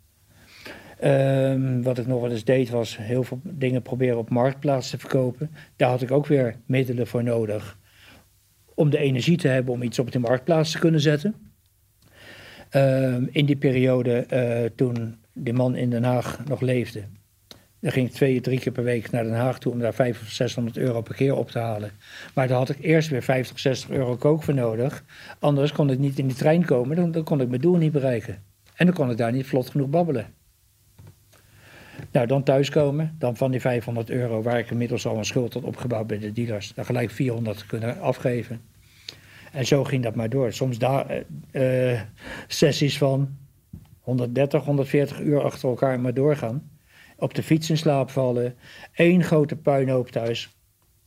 [1.03, 4.97] Um, wat ik nog wel eens deed was heel veel dingen proberen op marktplaats te
[4.97, 5.51] verkopen.
[5.75, 7.77] Daar had ik ook weer middelen voor nodig.
[8.73, 11.35] Om de energie te hebben om iets op de marktplaats te kunnen zetten.
[12.71, 17.03] Um, in die periode uh, toen die man in Den Haag nog leefde.
[17.79, 20.27] Dan ging ik twee, drie keer per week naar Den Haag toe om daar 500
[20.27, 21.91] of 600 euro per keer op te halen.
[22.33, 25.03] Maar daar had ik eerst weer 50, 60 euro kook voor nodig.
[25.39, 28.43] Anders kon ik niet in die trein komen, dan, kon ik mijn doel niet bereiken.
[28.75, 30.33] En dan kon ik daar niet vlot genoeg babbelen.
[32.11, 35.63] Nou, dan thuiskomen, dan van die 500 euro waar ik inmiddels al een schuld had
[35.63, 38.61] opgebouwd bij de dealers, dan gelijk 400 kunnen afgeven.
[39.51, 40.53] En zo ging dat maar door.
[40.53, 42.01] Soms daar uh,
[42.47, 43.37] sessies van
[43.99, 46.69] 130, 140 uur achter elkaar maar doorgaan.
[47.19, 48.55] Op de fiets in slaap vallen.
[48.95, 50.57] Eén grote puinhoop thuis.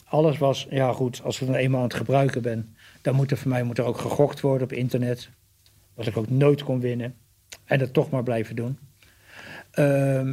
[0.04, 3.36] Alles was, ja goed, als ik dan eenmaal aan het gebruiken ben, dan moet er
[3.36, 5.30] voor mij moet er ook gegokt worden op internet.
[5.94, 7.14] Wat ik ook nooit kon winnen.
[7.64, 8.78] En dat toch maar blijven doen.
[9.74, 10.32] Uh,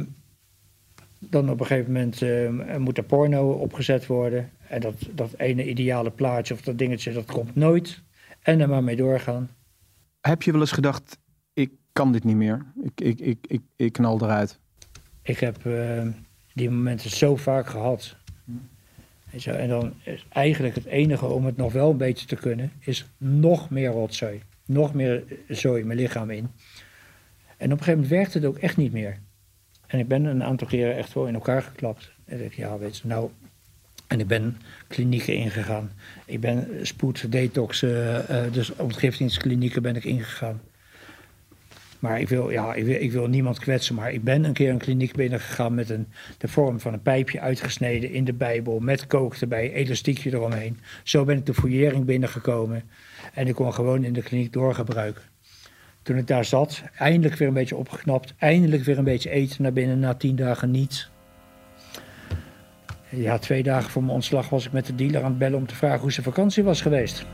[1.18, 4.50] dan op een gegeven moment uh, moet er porno opgezet worden.
[4.68, 8.02] En dat, dat ene ideale plaatje of dat dingetje, dat komt nooit.
[8.42, 9.50] En er maar mee doorgaan.
[10.20, 11.18] Heb je wel eens gedacht,
[11.52, 12.66] ik kan dit niet meer.
[12.82, 14.58] Ik, ik, ik, ik, ik knal eruit.
[15.22, 16.02] Ik heb uh,
[16.52, 18.16] die momenten zo vaak gehad.
[19.44, 23.70] En dan is eigenlijk het enige om het nog wel beetje te kunnen, is nog
[23.70, 24.42] meer rotzooi.
[24.66, 26.50] nog meer zo in mijn lichaam in.
[27.56, 29.18] En op een gegeven moment werkte het ook echt niet meer.
[29.86, 32.10] En ik ben een aantal keren echt wel in elkaar geklapt.
[32.24, 33.30] En ik ja, weet je, nou...
[34.06, 34.56] En ik ben
[34.88, 35.92] klinieken ingegaan.
[36.24, 38.18] Ik ben spoed, detox, uh,
[38.52, 40.60] dus ontgiftingsklinieken ben ik ingegaan.
[42.00, 44.70] Maar ik wil, ja, ik wil, ik wil niemand kwetsen, maar ik ben een keer
[44.70, 46.06] een kliniek binnengegaan met een,
[46.38, 50.78] de vorm van een pijpje uitgesneden in de Bijbel, met kook erbij, elastiekje eromheen.
[51.02, 52.82] Zo ben ik de fouillering binnengekomen
[53.34, 55.22] en ik kon gewoon in de kliniek doorgebruiken.
[56.02, 59.72] Toen ik daar zat, eindelijk weer een beetje opgeknapt, eindelijk weer een beetje eten naar
[59.72, 61.10] binnen na tien dagen niets.
[63.08, 65.66] Ja, twee dagen voor mijn ontslag was ik met de dealer aan het bellen om
[65.66, 67.26] te vragen hoe zijn vakantie was geweest.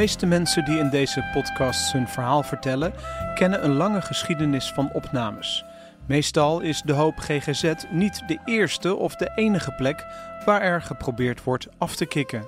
[0.00, 2.92] Meeste mensen die in deze podcast hun verhaal vertellen,
[3.34, 5.64] kennen een lange geschiedenis van opnames.
[6.06, 10.04] Meestal is de hoop GGZ niet de eerste of de enige plek
[10.44, 12.46] waar er geprobeerd wordt af te kicken.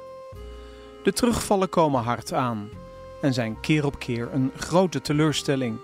[1.04, 2.68] De terugvallen komen hard aan
[3.22, 5.78] en zijn keer op keer een grote teleurstelling.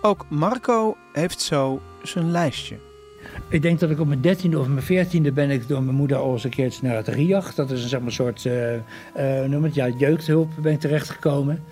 [0.00, 2.93] Ook Marco heeft zo zijn lijstje.
[3.48, 6.16] Ik denk dat ik op mijn dertiende of mijn veertiende ben ik door mijn moeder
[6.16, 7.54] al eens een keertje naar het RIAG.
[7.54, 11.62] Dat is een zeg maar, soort uh, uh, noem het, ja, jeugdhulp ben ik terechtgekomen.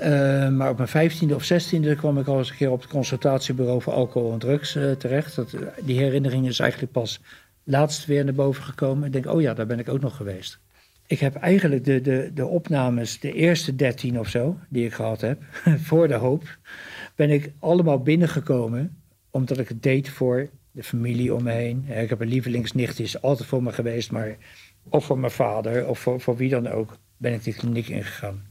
[0.00, 0.06] Uh,
[0.48, 3.82] maar op mijn vijftiende of zestiende kwam ik al eens een keer op het consultatiebureau
[3.82, 5.36] voor alcohol en drugs terecht.
[5.36, 7.20] Dat, die herinnering is eigenlijk pas
[7.64, 9.06] laatst weer naar boven gekomen.
[9.06, 10.58] Ik denk, oh ja, daar ben ik ook nog geweest.
[11.06, 15.20] Ik heb eigenlijk de, de, de opnames, de eerste dertien of zo, die ik gehad
[15.20, 15.42] heb,
[15.88, 16.58] voor de hoop,
[17.14, 18.96] ben ik allemaal binnengekomen
[19.30, 21.84] omdat ik het deed voor de familie om me heen.
[21.88, 24.36] Ik heb een lievelingsnicht, die is altijd voor me geweest, maar
[24.88, 28.42] of voor mijn vader of voor, voor wie dan ook, ben ik die kliniek ingegaan.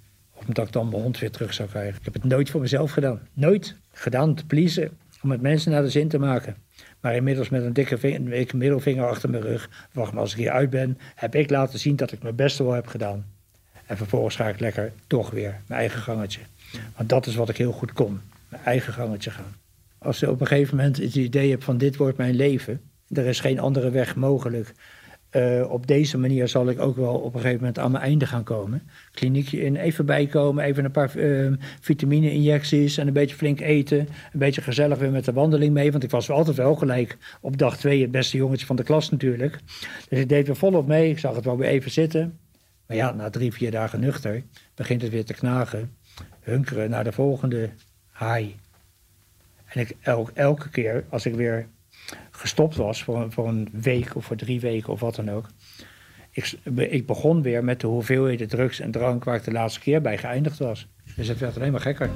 [0.48, 1.98] Omdat ik dan mijn hond weer terug zou krijgen.
[1.98, 3.28] Ik heb het nooit voor mezelf gedaan.
[3.34, 6.56] Nooit gedaan te pleasen, om het mensen naar de zin te maken.
[7.00, 10.52] Maar inmiddels met een dikke vinger, middelvinger achter mijn rug, wacht maar als ik hier
[10.52, 13.26] uit ben, heb ik laten zien dat ik mijn beste wel heb gedaan.
[13.86, 16.42] En vervolgens ga ik lekker toch weer mijn eigen gangetje.
[16.96, 19.56] Want dat is wat ik heel goed kon, mijn eigen gangetje gaan.
[20.04, 23.26] Als je op een gegeven moment het idee hebt van dit wordt mijn leven, er
[23.26, 24.74] is geen andere weg mogelijk.
[25.32, 28.26] Uh, op deze manier zal ik ook wel op een gegeven moment aan mijn einde
[28.26, 28.82] gaan komen.
[29.12, 34.00] Kliniekje in, even bijkomen, even een paar uh, vitamine-injecties en een beetje flink eten.
[34.00, 37.58] Een beetje gezellig weer met de wandeling mee, want ik was altijd wel gelijk op
[37.58, 39.60] dag twee het beste jongetje van de klas natuurlijk.
[40.10, 42.40] Dus ik deed er volop mee, ik zag het wel weer even zitten.
[42.88, 44.44] Maar ja, na drie, vier dagen nuchter
[44.76, 45.96] begint het weer te knagen.
[46.40, 47.70] Hunkeren naar de volgende
[48.20, 48.50] high.
[49.74, 51.68] En ik elk, elke keer als ik weer
[52.32, 55.50] gestopt was voor, voor een week of voor drie weken of wat dan ook.
[56.32, 60.02] Ik, ik begon weer met de hoeveelheden drugs en drank waar ik de laatste keer
[60.02, 60.88] bij geëindigd was.
[61.16, 62.10] Dus het werd alleen maar gekker.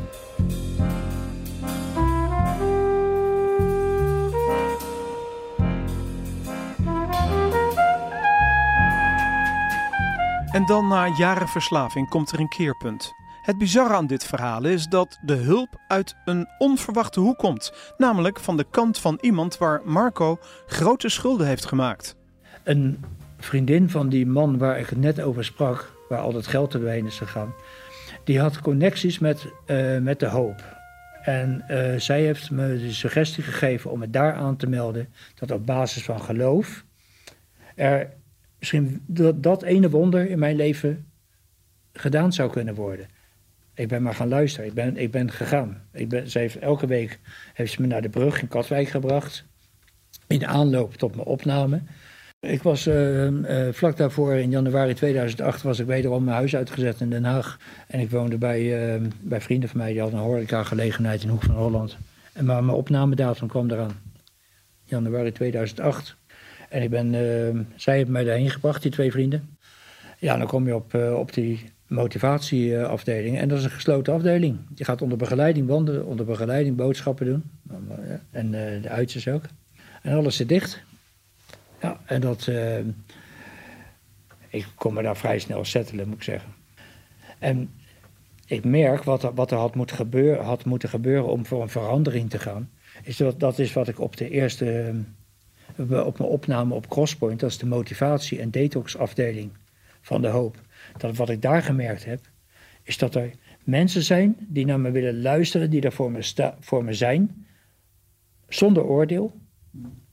[10.51, 13.13] En dan na jaren verslaving komt er een keerpunt.
[13.45, 18.39] Het bizarre aan dit verhaal is dat de hulp uit een onverwachte hoek komt, namelijk
[18.39, 22.15] van de kant van iemand waar Marco grote schulden heeft gemaakt.
[22.63, 23.03] Een
[23.37, 26.99] vriendin van die man waar ik het net over sprak, waar al dat geld erbij
[26.99, 27.53] is gegaan,
[28.23, 30.63] die had connecties met, uh, met de hoop.
[31.21, 35.51] En uh, zij heeft me de suggestie gegeven om me daar aan te melden dat
[35.51, 36.85] op basis van geloof
[37.75, 38.13] er
[38.59, 41.11] misschien dat, dat ene wonder in mijn leven
[41.93, 43.14] gedaan zou kunnen worden.
[43.75, 44.67] Ik ben maar gaan luisteren.
[44.67, 45.81] Ik ben, ik ben gegaan.
[45.91, 47.19] Ik ben, ze heeft, elke week
[47.53, 49.45] heeft ze me naar de brug in Katwijk gebracht.
[50.27, 51.81] In aanloop tot mijn opname.
[52.39, 57.01] Ik was uh, uh, vlak daarvoor, in januari 2008, was ik wederom mijn huis uitgezet
[57.01, 57.59] in Den Haag.
[57.87, 61.43] En ik woonde bij, uh, bij vrienden van mij, die hadden een horeca-gelegenheid in Hoek
[61.43, 61.97] van Holland.
[62.33, 64.01] En maar mijn opnamedatum kwam eraan.
[64.83, 66.15] Januari 2008.
[66.69, 67.11] En ik ben,
[67.75, 69.57] zij hebben mij daarheen gebracht, die twee vrienden.
[70.19, 73.37] Ja, dan kom je op, op die motivatieafdeling.
[73.37, 74.59] En dat is een gesloten afdeling.
[74.75, 77.43] Je gaat onder begeleiding wandelen, onder begeleiding boodschappen doen.
[78.31, 79.43] En uh, de uitjes ook.
[80.01, 80.83] En alles zit dicht.
[81.81, 82.47] Ja, en dat...
[82.47, 82.77] Uh,
[84.49, 86.53] ik kon me daar vrij snel settelen, moet ik zeggen.
[87.39, 87.69] En
[88.45, 91.69] ik merk wat er, wat er had, moet gebeuren, had moeten gebeuren om voor een
[91.69, 92.69] verandering te gaan.
[93.03, 94.93] Is dat, dat is wat ik op de eerste...
[95.77, 99.51] op mijn opname op Crosspoint, dat is de motivatie- en detoxafdeling
[100.01, 100.57] van de hoop
[100.97, 102.19] dat wat ik daar gemerkt heb,
[102.83, 103.31] is dat er
[103.63, 107.45] mensen zijn die naar me willen luisteren, die daar voor me, voor me zijn,
[108.47, 109.33] zonder oordeel,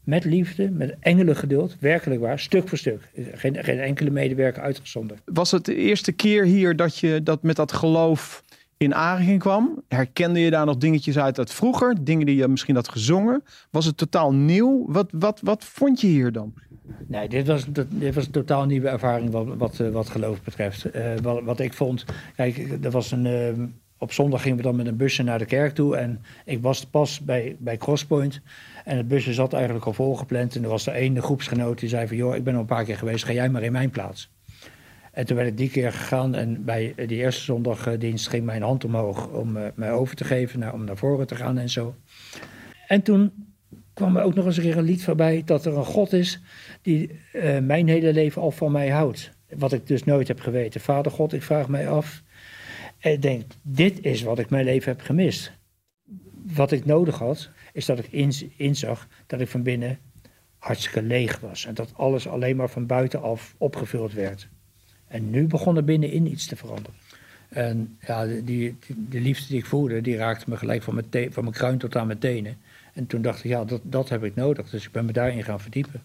[0.04, 0.96] met liefde, met
[1.36, 3.10] geduld, werkelijk waar, stuk voor stuk.
[3.32, 5.20] Geen, geen enkele medewerker uitgezonderd.
[5.24, 8.44] Was het de eerste keer hier dat je dat met dat geloof
[8.76, 12.04] in aanraking kwam, herkende je daar nog dingetjes uit uit vroeger?
[12.04, 13.42] Dingen die je misschien had gezongen?
[13.70, 14.84] Was het totaal nieuw?
[14.88, 16.54] Wat, wat, wat vond je hier dan?
[17.06, 20.96] Nee, dit was, dit was een totaal nieuwe ervaring wat, wat, eh, wat geloof betreft.
[20.96, 22.04] Uh, wat, wat ik vond,
[22.36, 23.64] kijk, er was een, uh,
[23.98, 25.96] op zondag gingen we dan met een busje naar de kerk toe.
[25.96, 28.40] En ik was pas bij, bij Crosspoint.
[28.84, 30.56] En het busje zat eigenlijk al volgepland.
[30.56, 32.16] En er was er één groepsgenoot die zei van...
[32.16, 34.30] joh, ik ben al een paar keer geweest, ga jij maar in mijn plaats.
[35.12, 38.84] En toen werd ik die keer gegaan en bij die eerste zondagdienst ging mijn hand
[38.84, 41.94] omhoog om mij over te geven, nou, om naar voren te gaan en zo.
[42.86, 43.32] En toen
[43.94, 46.40] kwam er ook nog eens een een lied voorbij dat er een God is
[46.82, 49.30] die uh, mijn hele leven al van mij houdt.
[49.48, 50.80] Wat ik dus nooit heb geweten.
[50.80, 52.22] Vader God, ik vraag mij af.
[52.98, 55.52] En ik denk, dit is wat ik mijn leven heb gemist.
[56.54, 59.98] Wat ik nodig had, is dat ik inzag dat ik van binnen
[60.58, 61.66] hartstikke leeg was.
[61.66, 64.48] En dat alles alleen maar van buitenaf opgevuld werd.
[65.08, 66.94] En nu begon er binnenin iets te veranderen.
[67.48, 68.76] En ja, die, die,
[69.08, 71.96] de liefde die ik voelde, die raakte me gelijk van mijn, van mijn kruin tot
[71.96, 72.56] aan mijn tenen.
[72.92, 74.70] En toen dacht ik, ja, dat, dat heb ik nodig.
[74.70, 76.02] Dus ik ben me daarin gaan verdiepen.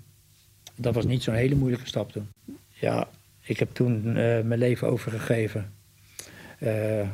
[0.77, 2.27] Dat was niet zo'n hele moeilijke stap toen.
[2.67, 3.07] Ja,
[3.43, 5.73] ik heb toen uh, mijn leven overgegeven
[6.59, 7.09] uh,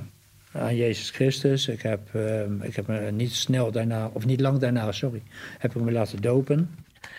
[0.52, 1.68] aan Jezus Christus.
[1.68, 5.22] Ik heb, uh, ik heb me niet snel daarna, of niet lang daarna, sorry,
[5.58, 6.70] heb ik me laten dopen.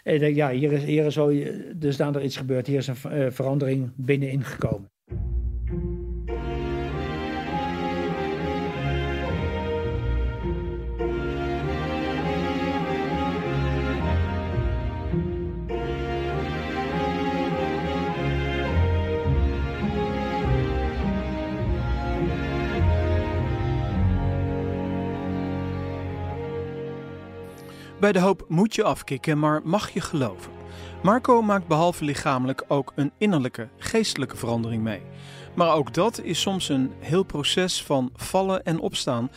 [0.03, 1.33] En ik denk, ja, hier is, hier is al,
[1.75, 2.67] dus iets gebeurd.
[2.67, 4.93] Hier is een verandering binnenin gekomen.
[28.05, 30.53] Bij de hoop moet je afkicken, maar mag je geloven.
[31.03, 35.01] Marco maakt behalve lichamelijk ook een innerlijke, geestelijke verandering mee.
[35.55, 39.31] Maar ook dat is soms een heel proces van vallen en opstaan,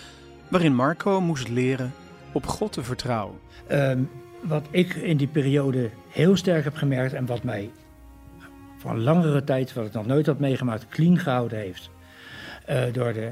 [0.50, 1.94] waarin Marco moest leren
[2.32, 3.40] op God te vertrouwen.
[3.72, 4.10] Um,
[4.42, 7.72] wat ik in die periode heel sterk heb gemerkt en wat mij
[8.78, 11.90] voor langere tijd, wat ik nog nooit had meegemaakt, clean gehouden heeft.
[12.70, 13.32] Uh, door de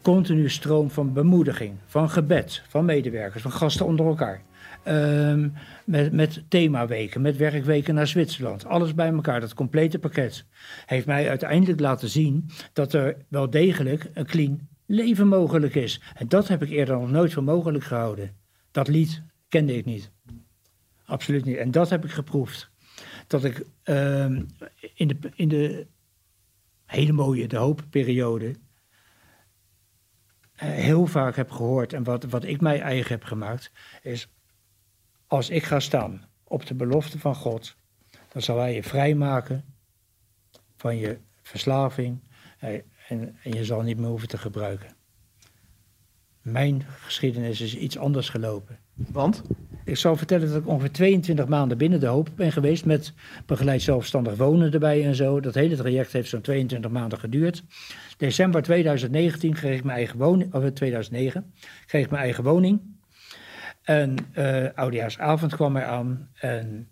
[0.00, 4.42] continue stroom van bemoediging, van gebed, van medewerkers, van gasten onder elkaar.
[4.88, 5.52] Um,
[5.84, 8.64] met, met themaweken, met werkweken naar Zwitserland.
[8.64, 10.44] Alles bij elkaar, dat complete pakket.
[10.86, 16.00] Heeft mij uiteindelijk laten zien dat er wel degelijk een clean leven mogelijk is.
[16.14, 18.36] En dat heb ik eerder nog nooit voor mogelijk gehouden.
[18.70, 20.10] Dat lied kende ik niet.
[21.04, 21.56] Absoluut niet.
[21.56, 22.70] En dat heb ik geproefd.
[23.26, 24.46] Dat ik um,
[24.94, 25.86] in, de, in de
[26.84, 28.54] hele mooie, de hoopperiode
[30.54, 34.28] heel vaak heb gehoord en wat, wat ik mij eigen heb gemaakt, is
[35.32, 37.76] als ik ga staan op de belofte van God,
[38.32, 39.64] dan zal Hij je vrijmaken
[40.76, 42.20] van je verslaving
[42.58, 42.84] en,
[43.42, 44.94] en je zal niet meer hoeven te gebruiken.
[46.42, 48.78] Mijn geschiedenis is iets anders gelopen.
[48.94, 49.42] Want?
[49.84, 53.12] Ik zal vertellen dat ik ongeveer 22 maanden binnen de hoop ben geweest met
[53.46, 55.40] begeleid zelfstandig wonen erbij en zo.
[55.40, 57.64] Dat hele traject heeft zo'n 22 maanden geduurd.
[58.16, 61.52] December 2019 kreeg ik mijn eigen woning, of 2009,
[61.86, 62.91] kreeg ik mijn eigen woning.
[63.82, 66.90] En uh, oudejaarsavond kwam er aan en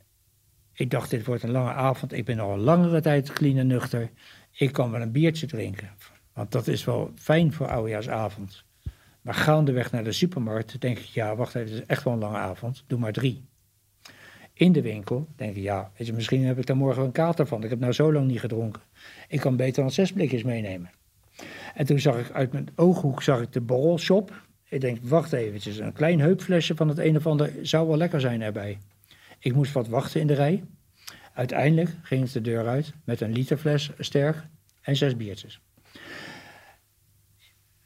[0.72, 2.12] ik dacht, dit wordt een lange avond.
[2.12, 4.10] Ik ben al een langere tijd clean en nuchter.
[4.50, 5.90] Ik kan wel een biertje drinken,
[6.32, 8.64] want dat is wel fijn voor oudejaarsavond.
[9.20, 12.18] Maar gaandeweg naar de supermarkt denk ik, ja, wacht even, het is echt wel een
[12.18, 12.84] lange avond.
[12.86, 13.48] Doe maar drie.
[14.52, 17.64] In de winkel denk ik, ja, misschien heb ik daar morgen een kater van.
[17.64, 18.82] Ik heb nou zo lang niet gedronken.
[19.28, 20.90] Ik kan beter dan zes blikjes meenemen.
[21.74, 24.48] En toen zag ik uit mijn ooghoek zag ik de borrelshop.
[24.70, 28.20] Ik denk, wacht eventjes, een klein heupflesje van het een of ander zou wel lekker
[28.20, 28.78] zijn erbij.
[29.38, 30.64] Ik moest wat wachten in de rij.
[31.34, 34.46] Uiteindelijk ging ik de deur uit met een literfles sterk
[34.82, 35.60] en zes biertjes.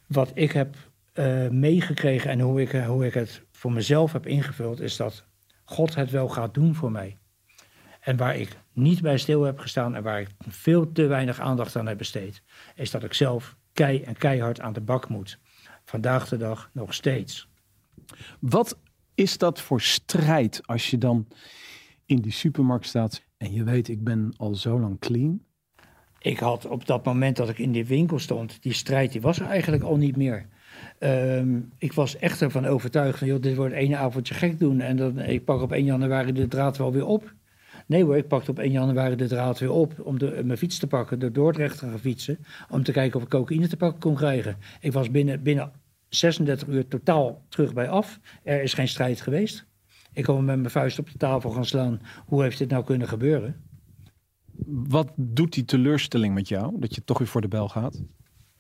[0.07, 0.77] Wat ik heb
[1.15, 5.25] uh, meegekregen en hoe ik, hoe ik het voor mezelf heb ingevuld, is dat
[5.65, 7.17] God het wel gaat doen voor mij.
[8.01, 11.77] En waar ik niet bij stil heb gestaan en waar ik veel te weinig aandacht
[11.77, 12.43] aan heb besteed,
[12.75, 15.39] is dat ik zelf kei en keihard aan de bak moet.
[15.85, 17.49] Vandaag de dag nog steeds.
[18.41, 18.79] Wat
[19.15, 21.27] is dat voor strijd als je dan
[22.07, 25.43] in die supermarkt staat en je weet, ik ben al zo lang clean?
[26.19, 29.41] Ik had op dat moment dat ik in die winkel stond, die strijd die was
[29.41, 30.49] er eigenlijk al niet meer.
[30.99, 34.97] Um, ik was echt ervan overtuigd van, joh, dit wordt één avondje gek doen en
[34.97, 37.35] dan, ik pak op 1 januari de draad wel weer op.
[37.87, 40.79] Nee hoor, ik pakte op 1 januari de draad weer op om de, mijn fiets
[40.79, 42.39] te pakken, door Dordrecht te gaan fietsen,
[42.71, 44.57] om te kijken of ik cocaïne te pakken kon krijgen.
[44.81, 45.73] Ik was binnen, binnen
[46.09, 48.21] 36 uur totaal terug bij af.
[48.43, 49.67] Er is geen strijd geweest.
[50.13, 52.01] Ik kon met mijn vuist op de tafel gaan slaan.
[52.27, 53.63] Hoe heeft dit nou kunnen gebeuren?
[54.67, 58.03] Wat doet die teleurstelling met jou, dat je toch weer voor de bel gaat?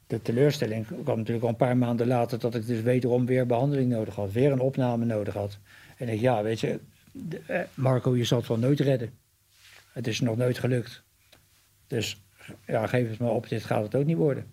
[0.06, 3.90] De teleurstelling kwam natuurlijk al een paar maanden later dat ik dus wederom weer behandeling
[3.90, 4.32] nodig had.
[4.32, 5.58] Weer een opname nodig had.
[5.96, 6.80] En ik, ja, weet je,
[7.46, 9.18] eh, Marco, je zal het wel nooit redden.
[9.92, 11.03] Het is nog nooit gelukt.
[11.87, 12.22] Dus
[12.66, 14.46] ja, geef het maar op, dit gaat het ook niet worden.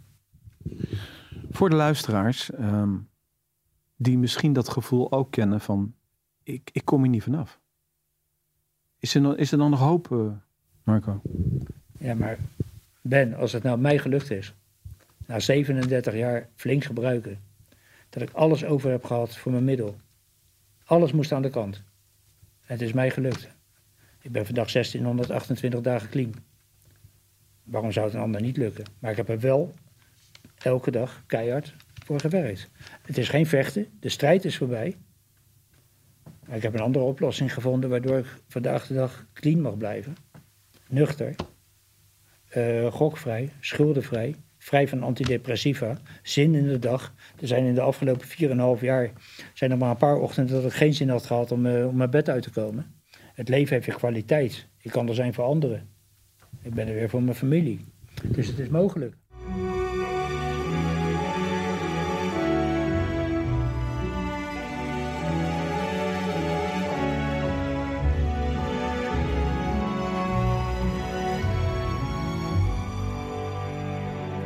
[1.52, 2.98] Voor de luisteraars ehm,
[3.96, 5.96] die misschien dat gevoel ook kennen van
[6.44, 7.60] ik, ik kom hier niet vanaf.
[9.00, 10.32] Is er, is er dan nog hoop, uh,
[10.84, 11.22] Marco?
[11.98, 12.38] Ja, maar
[13.02, 14.54] Ben, als het nou mij gelukt is,
[15.26, 17.40] na 37 jaar flink gebruiken,
[18.10, 19.96] dat ik alles over heb gehad voor mijn middel.
[20.86, 21.84] Alles moest aan de kant.
[22.72, 23.48] Het is mij gelukt.
[24.22, 26.34] Ik ben vandaag 1628 dagen clean.
[27.64, 28.86] Waarom zou het een ander niet lukken?
[29.00, 29.74] Maar ik heb er wel
[30.58, 31.74] elke dag keihard
[32.06, 32.70] voor gewerkt.
[33.02, 34.98] Het is geen vechten, de strijd is voorbij.
[36.52, 40.16] Ik heb een andere oplossing gevonden waardoor ik vandaag de dag clean mag blijven.
[40.88, 41.36] Nuchter,
[42.56, 47.14] uh, gokvrij, schuldenvrij, vrij van antidepressiva, zin in de dag.
[47.40, 48.28] Er zijn in de afgelopen
[48.78, 49.12] 4,5 jaar
[49.54, 51.96] zijn er maar een paar ochtenden dat ik geen zin had gehad om, uh, om
[51.96, 52.94] mijn bed uit te komen.
[53.34, 54.68] Het leven heeft weer kwaliteit.
[54.82, 55.90] Ik kan er zijn voor anderen.
[56.62, 57.86] Ik ben er weer voor mijn familie.
[58.24, 59.16] Dus het is mogelijk.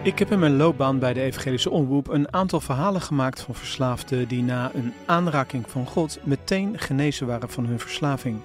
[0.06, 4.28] Ik heb in mijn loopbaan bij de Evangelische Omroep een aantal verhalen gemaakt van verslaafden
[4.28, 8.40] die na een aanraking van God meteen genezen waren van hun verslaving.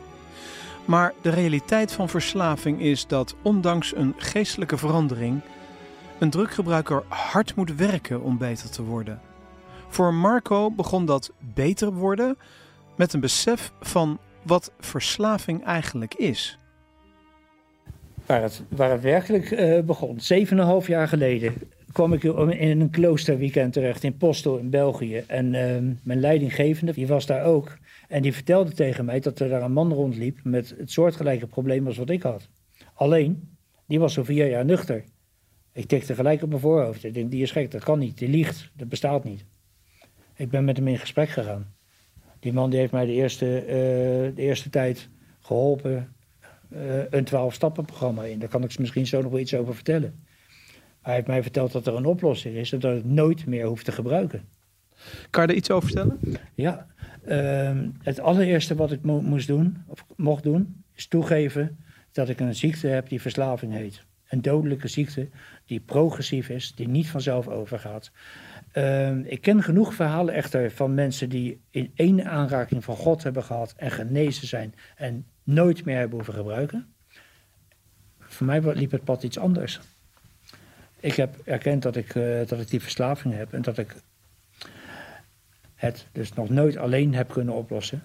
[0.84, 5.40] Maar de realiteit van verslaving is dat ondanks een geestelijke verandering
[6.18, 9.20] een druggebruiker hard moet werken om beter te worden.
[9.88, 12.38] Voor Marco begon dat beter worden
[12.96, 16.58] met een besef van wat verslaving eigenlijk is.
[18.30, 20.18] Waar het, waar het werkelijk uh, begon,
[20.82, 21.54] 7,5 jaar geleden,
[21.92, 25.16] kwam ik in een kloosterweekend terecht in Postel in België.
[25.26, 27.78] En uh, mijn leidinggevende, die was daar ook.
[28.08, 31.86] En die vertelde tegen mij dat er daar een man rondliep met het soortgelijke probleem
[31.86, 32.48] als wat ik had.
[32.94, 35.04] Alleen, die was zo vier jaar nuchter.
[35.72, 37.04] Ik tikte gelijk op mijn voorhoofd.
[37.04, 39.44] Ik denk, die is gek, dat kan niet, die liegt, dat bestaat niet.
[40.36, 41.74] Ik ben met hem in gesprek gegaan.
[42.40, 43.72] Die man die heeft mij de eerste, uh,
[44.36, 45.08] de eerste tijd
[45.40, 46.14] geholpen,
[47.10, 48.38] een twaalf-stappen-programma in.
[48.38, 50.24] Daar kan ik misschien zo nog wel iets over vertellen.
[51.00, 53.82] Hij heeft mij verteld dat er een oplossing is, dat ik het nooit meer hoef
[53.82, 54.44] te gebruiken.
[55.30, 56.18] Kan je er iets over vertellen?
[56.54, 56.86] Ja,
[57.28, 61.78] uh, het allereerste wat ik mo moest doen, of mocht doen, is toegeven
[62.12, 64.04] dat ik een ziekte heb die verslaving heet.
[64.28, 65.28] Een dodelijke ziekte
[65.64, 68.10] die progressief is, die niet vanzelf overgaat.
[68.74, 73.44] Uh, ik ken genoeg verhalen echter van mensen die in één aanraking van God hebben
[73.44, 76.94] gehad en genezen zijn en nooit meer hebben hoeven gebruiken.
[78.18, 79.80] Voor mij liep het pad iets anders.
[81.00, 83.96] Ik heb erkend dat ik, uh, dat ik die verslaving heb en dat ik
[85.74, 88.02] het dus nog nooit alleen heb kunnen oplossen.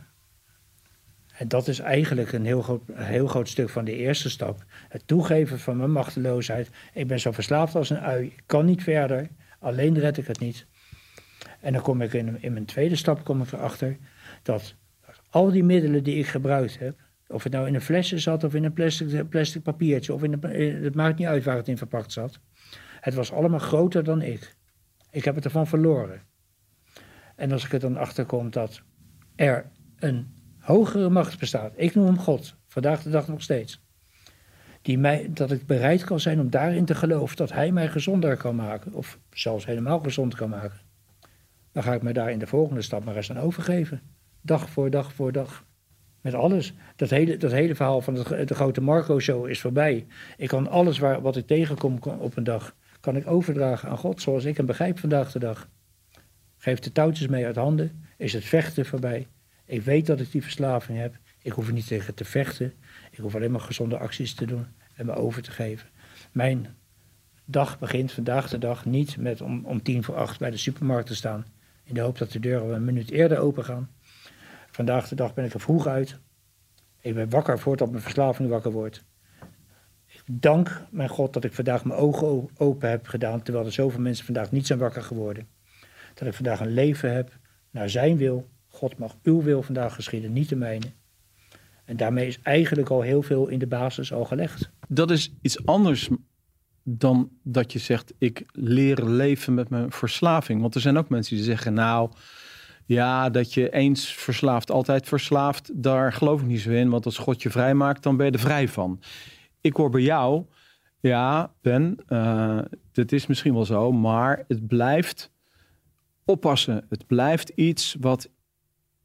[1.37, 4.63] En dat is eigenlijk een heel groot, heel groot stuk van de eerste stap.
[4.89, 6.69] Het toegeven van mijn machteloosheid.
[6.93, 8.25] Ik ben zo verslaafd als een ui.
[8.25, 9.27] Ik kan niet verder.
[9.59, 10.65] Alleen red ik het niet.
[11.59, 13.97] En dan kom ik in, in mijn tweede stap kom ik erachter
[14.43, 14.75] dat
[15.29, 18.55] al die middelen die ik gebruikt heb, of het nou in een flesje zat of
[18.55, 21.77] in een plastic, plastic papiertje, of in een, het maakt niet uit waar het in
[21.77, 22.39] verpakt zat.
[22.99, 24.55] Het was allemaal groter dan ik.
[25.11, 26.21] Ik heb het ervan verloren.
[27.35, 28.81] En als ik er dan achter kom dat
[29.35, 33.83] er een hogere macht bestaat, ik noem hem God, vandaag de dag nog steeds,
[34.81, 38.37] die mij, dat ik bereid kan zijn om daarin te geloven dat hij mij gezonder
[38.37, 40.79] kan maken, of zelfs helemaal gezond kan maken,
[41.71, 44.01] dan ga ik me daar in de volgende stap maar eens aan overgeven.
[44.41, 45.65] Dag voor dag voor dag.
[46.25, 46.73] Met alles.
[46.95, 50.05] Dat hele, dat hele verhaal van de, grote Marco-show is voorbij.
[50.37, 54.21] Ik kan alles waar, wat ik tegenkom op een dag, kan ik overdragen aan God
[54.21, 55.69] zoals ik hem begrijp vandaag de dag.
[56.57, 59.27] Geef de touwtjes mee uit handen, is het vechten voorbij.
[59.65, 61.17] Ik weet dat ik die verslaving heb.
[61.41, 62.73] Ik hoef er niet tegen te vechten.
[63.11, 65.89] Ik hoef alleen maar gezonde acties te doen en me over te geven.
[66.31, 66.75] Mijn
[67.45, 71.07] dag begint vandaag de dag niet met om, om tien voor acht bij de supermarkt
[71.07, 71.45] te staan.
[71.83, 73.89] In de hoop dat de deuren een minuut eerder open gaan.
[74.75, 76.19] Vandaag de dag ben ik er vroeg uit.
[77.01, 79.03] Ik ben wakker voordat mijn verslaving wakker wordt.
[80.05, 83.99] Ik dank mijn God dat ik vandaag mijn ogen open heb gedaan, terwijl er zoveel
[83.99, 85.47] mensen vandaag niet zijn wakker geworden.
[86.13, 87.37] Dat ik vandaag een leven heb
[87.71, 88.47] naar zijn wil.
[88.67, 90.85] God mag uw wil vandaag geschieden, niet de mijne.
[91.85, 94.71] En daarmee is eigenlijk al heel veel in de basis al gelegd.
[94.87, 96.09] Dat is iets anders
[96.83, 100.61] dan dat je zegt, ik leer leven met mijn verslaving.
[100.61, 102.11] Want er zijn ook mensen die zeggen, nou,
[102.85, 106.89] ja, dat je eens verslaafd, altijd verslaafd, daar geloof ik niet zo in.
[106.89, 108.99] Want als God je vrij maakt, dan ben je er vrij van.
[109.61, 110.45] Ik hoor bij jou,
[110.99, 112.59] Ja, Ben, uh,
[112.91, 115.31] dat is misschien wel zo, maar het blijft
[116.23, 116.85] oppassen.
[116.89, 118.29] Het blijft iets wat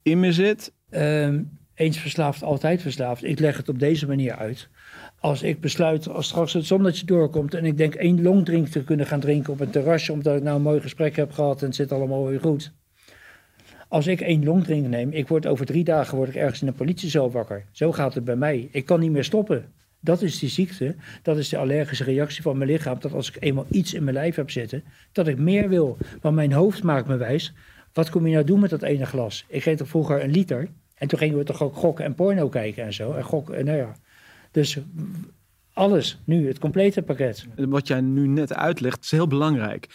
[0.03, 0.72] in me zit.
[0.91, 1.43] Ehm,
[1.74, 3.24] eens verslaafd, altijd verslaafd.
[3.24, 4.68] Ik leg het op deze manier uit.
[5.18, 9.07] Als ik besluit, als straks het zonnetje doorkomt en ik denk één longdrink te kunnen
[9.07, 11.74] gaan drinken op een terrasje, omdat ik nou een mooi gesprek heb gehad en het
[11.74, 12.72] zit allemaal weer goed.
[13.91, 16.74] Als ik één longdrink neem, ik word over drie dagen word ik ergens in een
[16.74, 17.64] politiecel wakker.
[17.72, 18.68] Zo gaat het bij mij.
[18.72, 19.72] Ik kan niet meer stoppen.
[20.01, 23.01] Dat is die ziekte, dat is de allergische reactie van mijn lichaam.
[23.01, 25.97] Dat als ik eenmaal iets in mijn lijf heb zitten, dat ik meer wil.
[26.20, 27.53] Want mijn hoofd maakt me wijs.
[27.93, 29.45] Wat kom je nou doen met dat ene glas?
[29.49, 30.68] Ik reed toch vroeger een liter.
[30.95, 33.12] En toen gingen we toch ook gokken en porno kijken en zo.
[33.12, 33.97] En gokken, nou ja.
[34.51, 34.78] Dus
[35.72, 37.47] alles, nu, het complete pakket.
[37.57, 39.86] Wat jij nu net uitlegt, is heel belangrijk.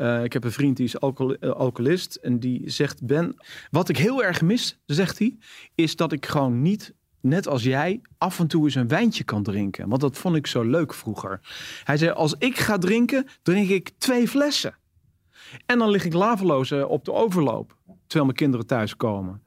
[0.00, 3.36] Uh, ik heb een vriend die is uh, alcoholist en die zegt: Ben,
[3.70, 5.36] wat ik heel erg mis, zegt hij,
[5.74, 9.42] is dat ik gewoon niet net als jij, af en toe eens een wijntje kan
[9.42, 9.88] drinken.
[9.88, 11.40] Want dat vond ik zo leuk vroeger.
[11.84, 14.74] Hij zei, als ik ga drinken, drink ik twee flessen.
[15.66, 19.42] En dan lig ik laveloos eh, op de overloop, terwijl mijn kinderen thuiskomen.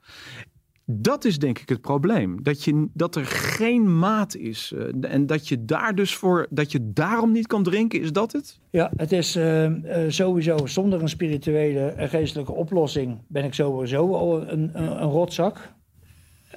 [0.92, 2.44] Dat is denk ik het probleem.
[2.44, 4.74] Dat, je, dat er geen maat is.
[4.76, 8.32] Uh, en dat je daar dus voor, dat je daarom niet kan drinken, is dat
[8.32, 8.60] het?
[8.70, 9.74] Ja, het is uh, uh,
[10.08, 15.74] sowieso zonder een spirituele en geestelijke oplossing ben ik sowieso al een, een, een rotzak.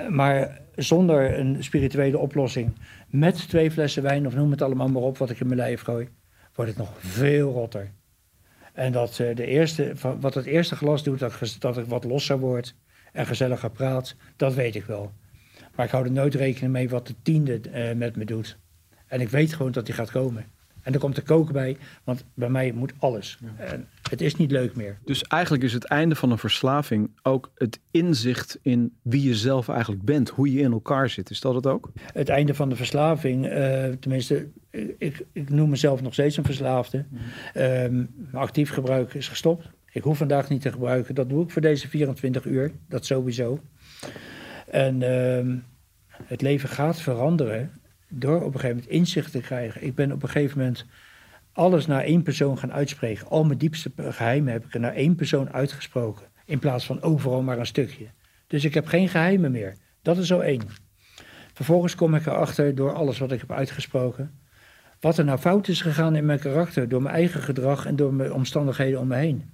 [0.09, 2.73] Maar zonder een spirituele oplossing,
[3.11, 5.83] met twee flessen wijn of noem het allemaal maar op wat ik in mijn lijf
[5.83, 6.09] gooi,
[6.55, 7.91] wordt het nog veel rotter.
[8.73, 12.75] En dat de eerste, wat het eerste glas doet, dat, dat ik wat losser word
[13.15, 15.13] en gezelliger praat, dat weet ik wel.
[15.75, 18.59] Maar ik hou er nooit rekening mee wat de tiende uh, met me doet.
[19.07, 20.45] En ik weet gewoon dat die gaat komen.
[20.83, 23.39] En er komt de koken bij, want bij mij moet alles.
[23.57, 24.99] En het is niet leuk meer.
[25.05, 29.69] Dus eigenlijk is het einde van een verslaving ook het inzicht in wie je zelf
[29.69, 31.31] eigenlijk bent, hoe je in elkaar zit.
[31.31, 31.91] Is dat het ook?
[32.13, 34.49] Het einde van de verslaving, uh, tenminste,
[34.99, 37.05] ik, ik, noem mezelf nog steeds een verslaafde.
[37.57, 39.69] Um, actief gebruik is gestopt.
[39.95, 41.15] Ik hoef vandaag niet te gebruiken.
[41.15, 42.73] Dat doe ik voor deze 24 uur.
[42.89, 43.61] Dat sowieso.
[44.67, 45.57] En uh,
[46.25, 47.71] het leven gaat veranderen
[48.09, 49.85] door op een gegeven moment inzicht te krijgen.
[49.85, 50.87] Ik ben op een gegeven moment
[51.53, 53.29] alles naar één persoon gaan uitspreken.
[53.29, 56.27] Al mijn diepste geheimen heb ik er naar één persoon uitgesproken.
[56.45, 58.07] In plaats van overal maar een stukje.
[58.47, 59.77] Dus ik heb geen geheimen meer.
[60.03, 60.63] Dat is zo één.
[61.53, 64.39] Vervolgens kom ik erachter door alles wat ik heb uitgesproken.
[65.01, 66.89] Wat er nou fout is gegaan in mijn karakter.
[66.89, 69.53] Door mijn eigen gedrag en door mijn omstandigheden om me heen.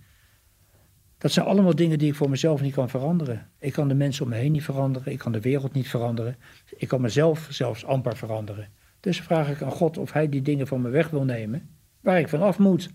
[1.21, 3.49] Dat zijn allemaal dingen die ik voor mezelf niet kan veranderen.
[3.59, 5.13] Ik kan de mensen om me heen niet veranderen.
[5.13, 6.37] Ik kan de wereld niet veranderen.
[6.77, 8.69] Ik kan mezelf zelfs amper veranderen.
[9.01, 11.69] Dus vraag ik aan God of hij die dingen van me weg wil nemen.
[12.01, 12.91] Waar ik van af moet.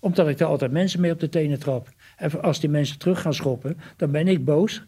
[0.00, 1.88] Omdat ik daar altijd mensen mee op de tenen trap.
[2.16, 4.86] En als die mensen terug gaan schoppen, dan ben ik boos.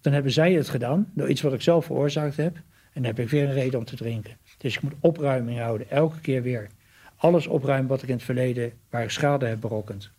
[0.00, 2.56] Dan hebben zij het gedaan door iets wat ik zelf veroorzaakt heb.
[2.56, 4.36] En dan heb ik weer een reden om te drinken.
[4.58, 6.66] Dus ik moet opruiming houden, elke keer weer.
[7.16, 10.10] Alles opruimen wat ik in het verleden, waar ik schade heb berokkend.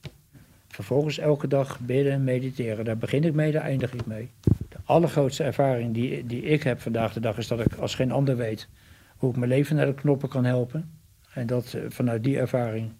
[0.78, 2.86] Vervolgens elke dag bidden en mediteren.
[2.86, 4.30] Daar begin ik mee, daar eindig ik mee.
[4.42, 8.12] De allergrootste ervaring die, die ik heb vandaag de dag is dat ik als geen
[8.12, 8.68] ander weet
[9.16, 11.00] hoe ik mijn leven naar de knoppen kan helpen.
[11.34, 12.92] En dat eh, vanuit die ervaring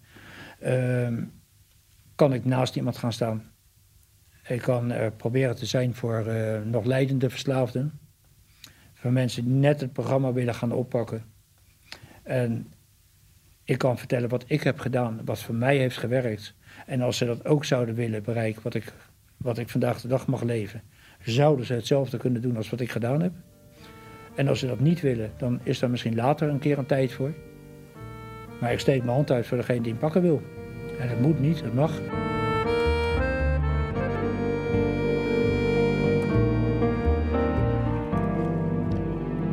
[0.62, 1.08] uh,
[2.14, 3.50] kan ik naast iemand gaan staan.
[4.46, 7.98] Ik kan uh, proberen te zijn voor uh, nog leidende verslaafden.
[8.94, 11.24] Voor mensen die net het programma willen gaan oppakken.
[12.22, 12.72] En
[13.64, 16.54] ik kan vertellen wat ik heb gedaan, wat voor mij heeft gewerkt.
[16.88, 18.92] En als ze dat ook zouden willen bereiken, wat ik,
[19.36, 20.82] wat ik vandaag de dag mag leven,
[21.24, 23.32] zouden ze hetzelfde kunnen doen als wat ik gedaan heb.
[24.34, 27.12] En als ze dat niet willen, dan is daar misschien later een keer een tijd
[27.12, 27.32] voor.
[28.60, 30.42] Maar ik steek mijn hand uit voor degene die hem pakken wil.
[31.00, 32.00] En het moet niet, het mag.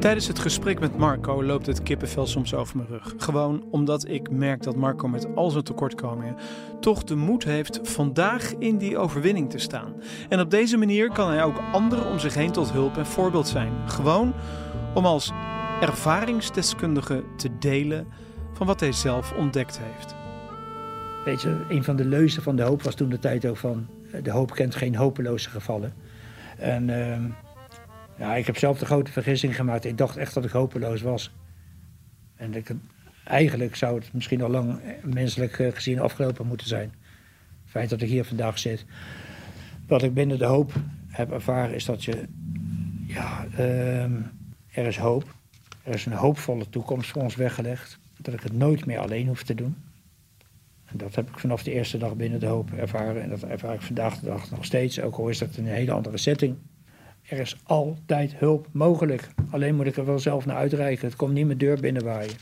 [0.06, 3.14] Tijdens het gesprek met Marco loopt het kippenvel soms over mijn rug.
[3.18, 6.36] Gewoon omdat ik merk dat Marco met al zijn tekortkomingen
[6.80, 9.93] toch de moed heeft vandaag in die overwinning te staan.
[10.30, 13.47] En op deze manier kan hij ook anderen om zich heen tot hulp en voorbeeld
[13.47, 13.72] zijn.
[13.86, 14.34] Gewoon
[14.93, 15.32] om als
[15.82, 18.08] ervaringsdeskundige te delen
[18.53, 20.16] van wat hij zelf ontdekt heeft.
[21.26, 23.88] Weet je, een van de leuzen van de hoop was toen de tijd ook van...
[24.24, 25.93] de hoop kent geen hopeloze gevallen.
[26.58, 26.89] En...
[26.89, 27.18] Uh,
[28.18, 29.86] ja, ik heb zelf de grote vergissing gemaakt.
[29.86, 31.32] Ik dacht echt dat ik hopeloos was.
[32.36, 32.53] En
[33.24, 36.93] eigenlijk zou het misschien al lang menselijk eh, gezien afgelopen moeten zijn.
[37.61, 38.86] Het feit dat ik hier vandaag zit.
[39.88, 40.74] Wat ik binnen de hoop
[41.07, 42.28] heb ervaren is dat je...
[43.07, 44.03] Ja, uh,
[44.72, 45.36] er is hoop.
[45.84, 47.99] Er is een hoopvolle toekomst voor ons weggelegd.
[48.18, 49.76] Dat ik het nooit meer alleen hoef te doen.
[50.86, 53.22] En dat heb ik vanaf de eerste dag binnen de hoop ervaren.
[53.22, 55.01] En dat ervaar ik vandaag de dag nog steeds.
[55.01, 56.57] Ook al is dat in een hele andere setting.
[57.28, 59.28] Er is altijd hulp mogelijk.
[59.49, 61.07] Alleen moet ik er wel zelf naar uitreiken.
[61.07, 62.34] Het komt niet mijn deur binnenwaaien.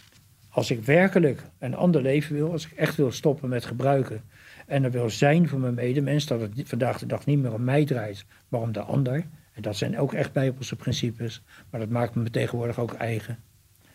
[0.49, 4.21] Als ik werkelijk een ander leven wil, als ik echt wil stoppen met gebruiken
[4.67, 7.63] en er wil zijn voor mijn medemens, dat het vandaag de dag niet meer om
[7.63, 9.25] mij draait, maar om de ander.
[9.53, 13.39] En dat zijn ook echt bijbelse principes, maar dat maakt me tegenwoordig ook eigen.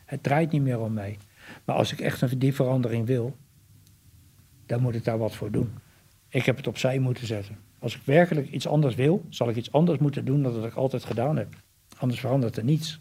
[0.05, 1.19] Het draait niet meer om mij.
[1.65, 3.37] Maar als ik echt die verandering wil,
[4.67, 5.71] dan moet ik daar wat voor doen.
[6.29, 7.68] Ik heb het opzij moeten zetten.
[7.79, 10.75] Als ik werkelijk iets anders wil, zal ik iets anders moeten doen dan dat ik
[10.75, 11.55] altijd gedaan heb.
[11.99, 13.01] Anders verandert er niets.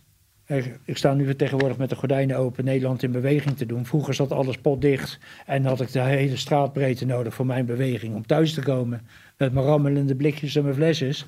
[0.86, 3.86] Ik sta nu tegenwoordig met de gordijnen open Nederland in beweging te doen.
[3.86, 8.16] Vroeger zat alles potdicht en had ik de hele straatbreedte nodig voor mijn beweging.
[8.16, 9.08] Om thuis te komen
[9.38, 11.28] met mijn rammelende blikjes en mijn flesjes.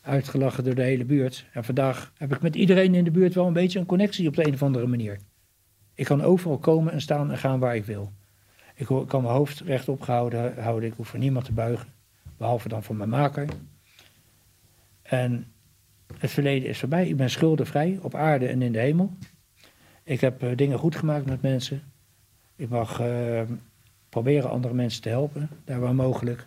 [0.00, 1.46] Uitgelachen door de hele buurt.
[1.52, 4.36] En vandaag heb ik met iedereen in de buurt wel een beetje een connectie op
[4.36, 5.18] de een of andere manier.
[5.94, 8.12] Ik kan overal komen en staan en gaan waar ik wil.
[8.78, 10.88] Ik kan mijn hoofd rechtop gehouden houden.
[10.88, 11.88] Ik hoef voor niemand te buigen.
[12.36, 13.48] Behalve dan voor mijn maker.
[15.02, 15.52] En
[16.18, 17.08] het verleden is voorbij.
[17.08, 19.12] Ik ben schuldenvrij op aarde en in de hemel.
[20.02, 21.82] Ik heb uh, dingen goed gemaakt met mensen.
[22.56, 23.42] Ik mag uh,
[24.08, 26.46] proberen andere mensen te helpen, daar waar mogelijk.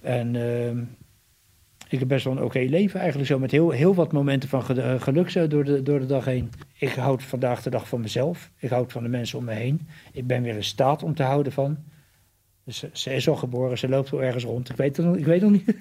[0.00, 0.82] En uh,
[1.90, 4.62] ik heb best wel een oké leven eigenlijk zo, met heel, heel wat momenten van
[5.00, 6.50] geluk zo door de, door de dag heen.
[6.78, 8.50] Ik houd vandaag de dag van mezelf.
[8.56, 9.88] Ik houd van de mensen om me heen.
[10.12, 11.78] Ik ben weer in staat om te houden van.
[12.64, 14.70] Dus ze is al geboren, ze loopt wel ergens rond.
[14.70, 15.76] Ik weet het nog, ik weet het nog niet.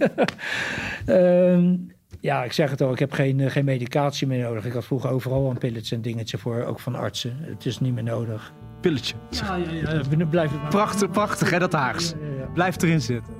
[2.21, 4.65] Ja, ik zeg het al, ik heb geen, eh, geen medicatie meer nodig.
[4.65, 7.37] Ik had vroeger overal een pilletje en dingetje voor, ook van artsen.
[7.41, 8.53] Het is niet meer nodig.
[8.81, 9.15] Pilletje.
[9.29, 10.25] Ja, ja, ja.
[10.25, 10.69] Blijf het maar.
[10.69, 12.09] Prachtig, prachtig hè, dat Haags.
[12.09, 13.33] Ja, ja, Blijf erin zitten.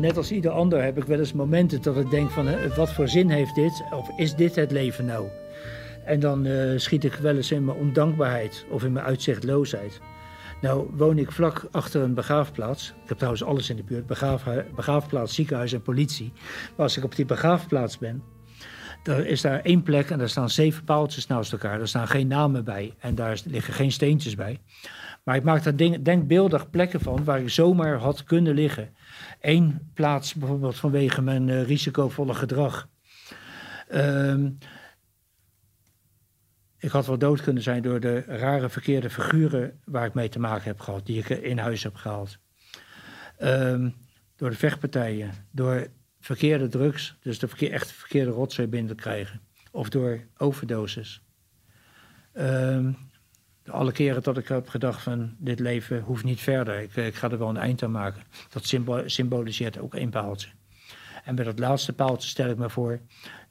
[0.00, 3.08] Net als ieder ander heb ik wel eens momenten dat ik denk van wat voor
[3.08, 3.82] zin heeft dit?
[3.90, 5.26] Of is dit het leven nou?
[6.04, 10.00] En dan uh, schiet ik wel eens in mijn ondankbaarheid of in mijn uitzichtloosheid.
[10.60, 12.88] Nou woon ik vlak achter een begraafplaats.
[13.02, 14.06] Ik heb trouwens alles in de buurt.
[14.06, 14.44] Begraaf,
[14.74, 16.32] begraafplaats, ziekenhuis en politie.
[16.76, 18.22] Maar als ik op die begraafplaats ben,
[19.02, 21.78] dan is daar één plek en daar staan zeven paaltjes naast elkaar.
[21.78, 24.60] Daar staan geen namen bij en daar liggen geen steentjes bij.
[25.24, 28.88] Maar ik maak daar denkbeeldig plekken van waar ik zomaar had kunnen liggen.
[29.40, 32.88] Eén plaats bijvoorbeeld vanwege mijn uh, risicovolle gedrag.
[33.92, 34.58] Um,
[36.78, 40.38] ik had wel dood kunnen zijn door de rare verkeerde figuren waar ik mee te
[40.38, 42.38] maken heb gehad, die ik in huis heb gehaald.
[43.42, 43.94] Um,
[44.36, 45.86] door de vechtpartijen, door
[46.20, 49.40] verkeerde drugs, dus de verkeer, echt verkeerde rotzooi binnen krijgen.
[49.70, 51.22] Of door overdoses.
[52.34, 52.96] Um,
[53.70, 56.80] alle keren dat ik heb gedacht van dit leven hoeft niet verder.
[56.80, 58.22] Ik, ik ga er wel een eind aan maken.
[58.48, 58.74] Dat
[59.06, 60.48] symboliseert ook één paaltje.
[61.24, 63.00] En bij dat laatste paaltje stel ik me voor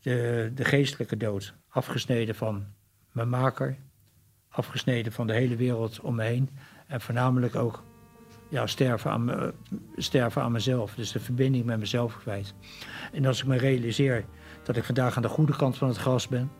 [0.01, 1.53] de, de geestelijke dood.
[1.69, 2.65] Afgesneden van
[3.11, 3.77] mijn maker.
[4.49, 6.49] Afgesneden van de hele wereld om me heen.
[6.87, 7.83] En voornamelijk ook
[8.49, 9.53] ja, sterven,
[9.95, 10.95] sterven aan mezelf.
[10.95, 12.53] Dus de verbinding met mezelf kwijt.
[13.11, 14.25] En als ik me realiseer
[14.63, 16.51] dat ik vandaag aan de goede kant van het gras ben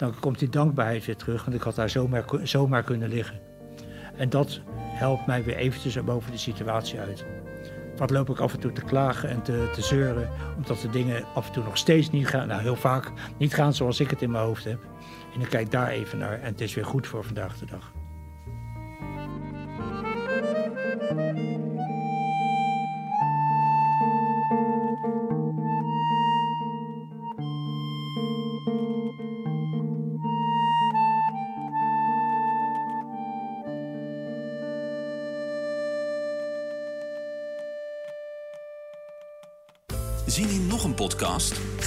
[0.00, 3.40] dan komt die dankbaarheid weer terug, want ik had daar zomaar, zomaar kunnen liggen.
[4.16, 7.24] En dat helpt mij weer eventjes boven de situatie uit.
[7.96, 11.24] Wat loop ik af en toe te klagen en te, te zeuren, omdat de dingen
[11.34, 14.22] af en toe nog steeds niet gaan, nou heel vaak niet gaan zoals ik het
[14.22, 14.80] in mijn hoofd heb.
[15.34, 17.99] En ik kijk daar even naar en het is weer goed voor vandaag de dag.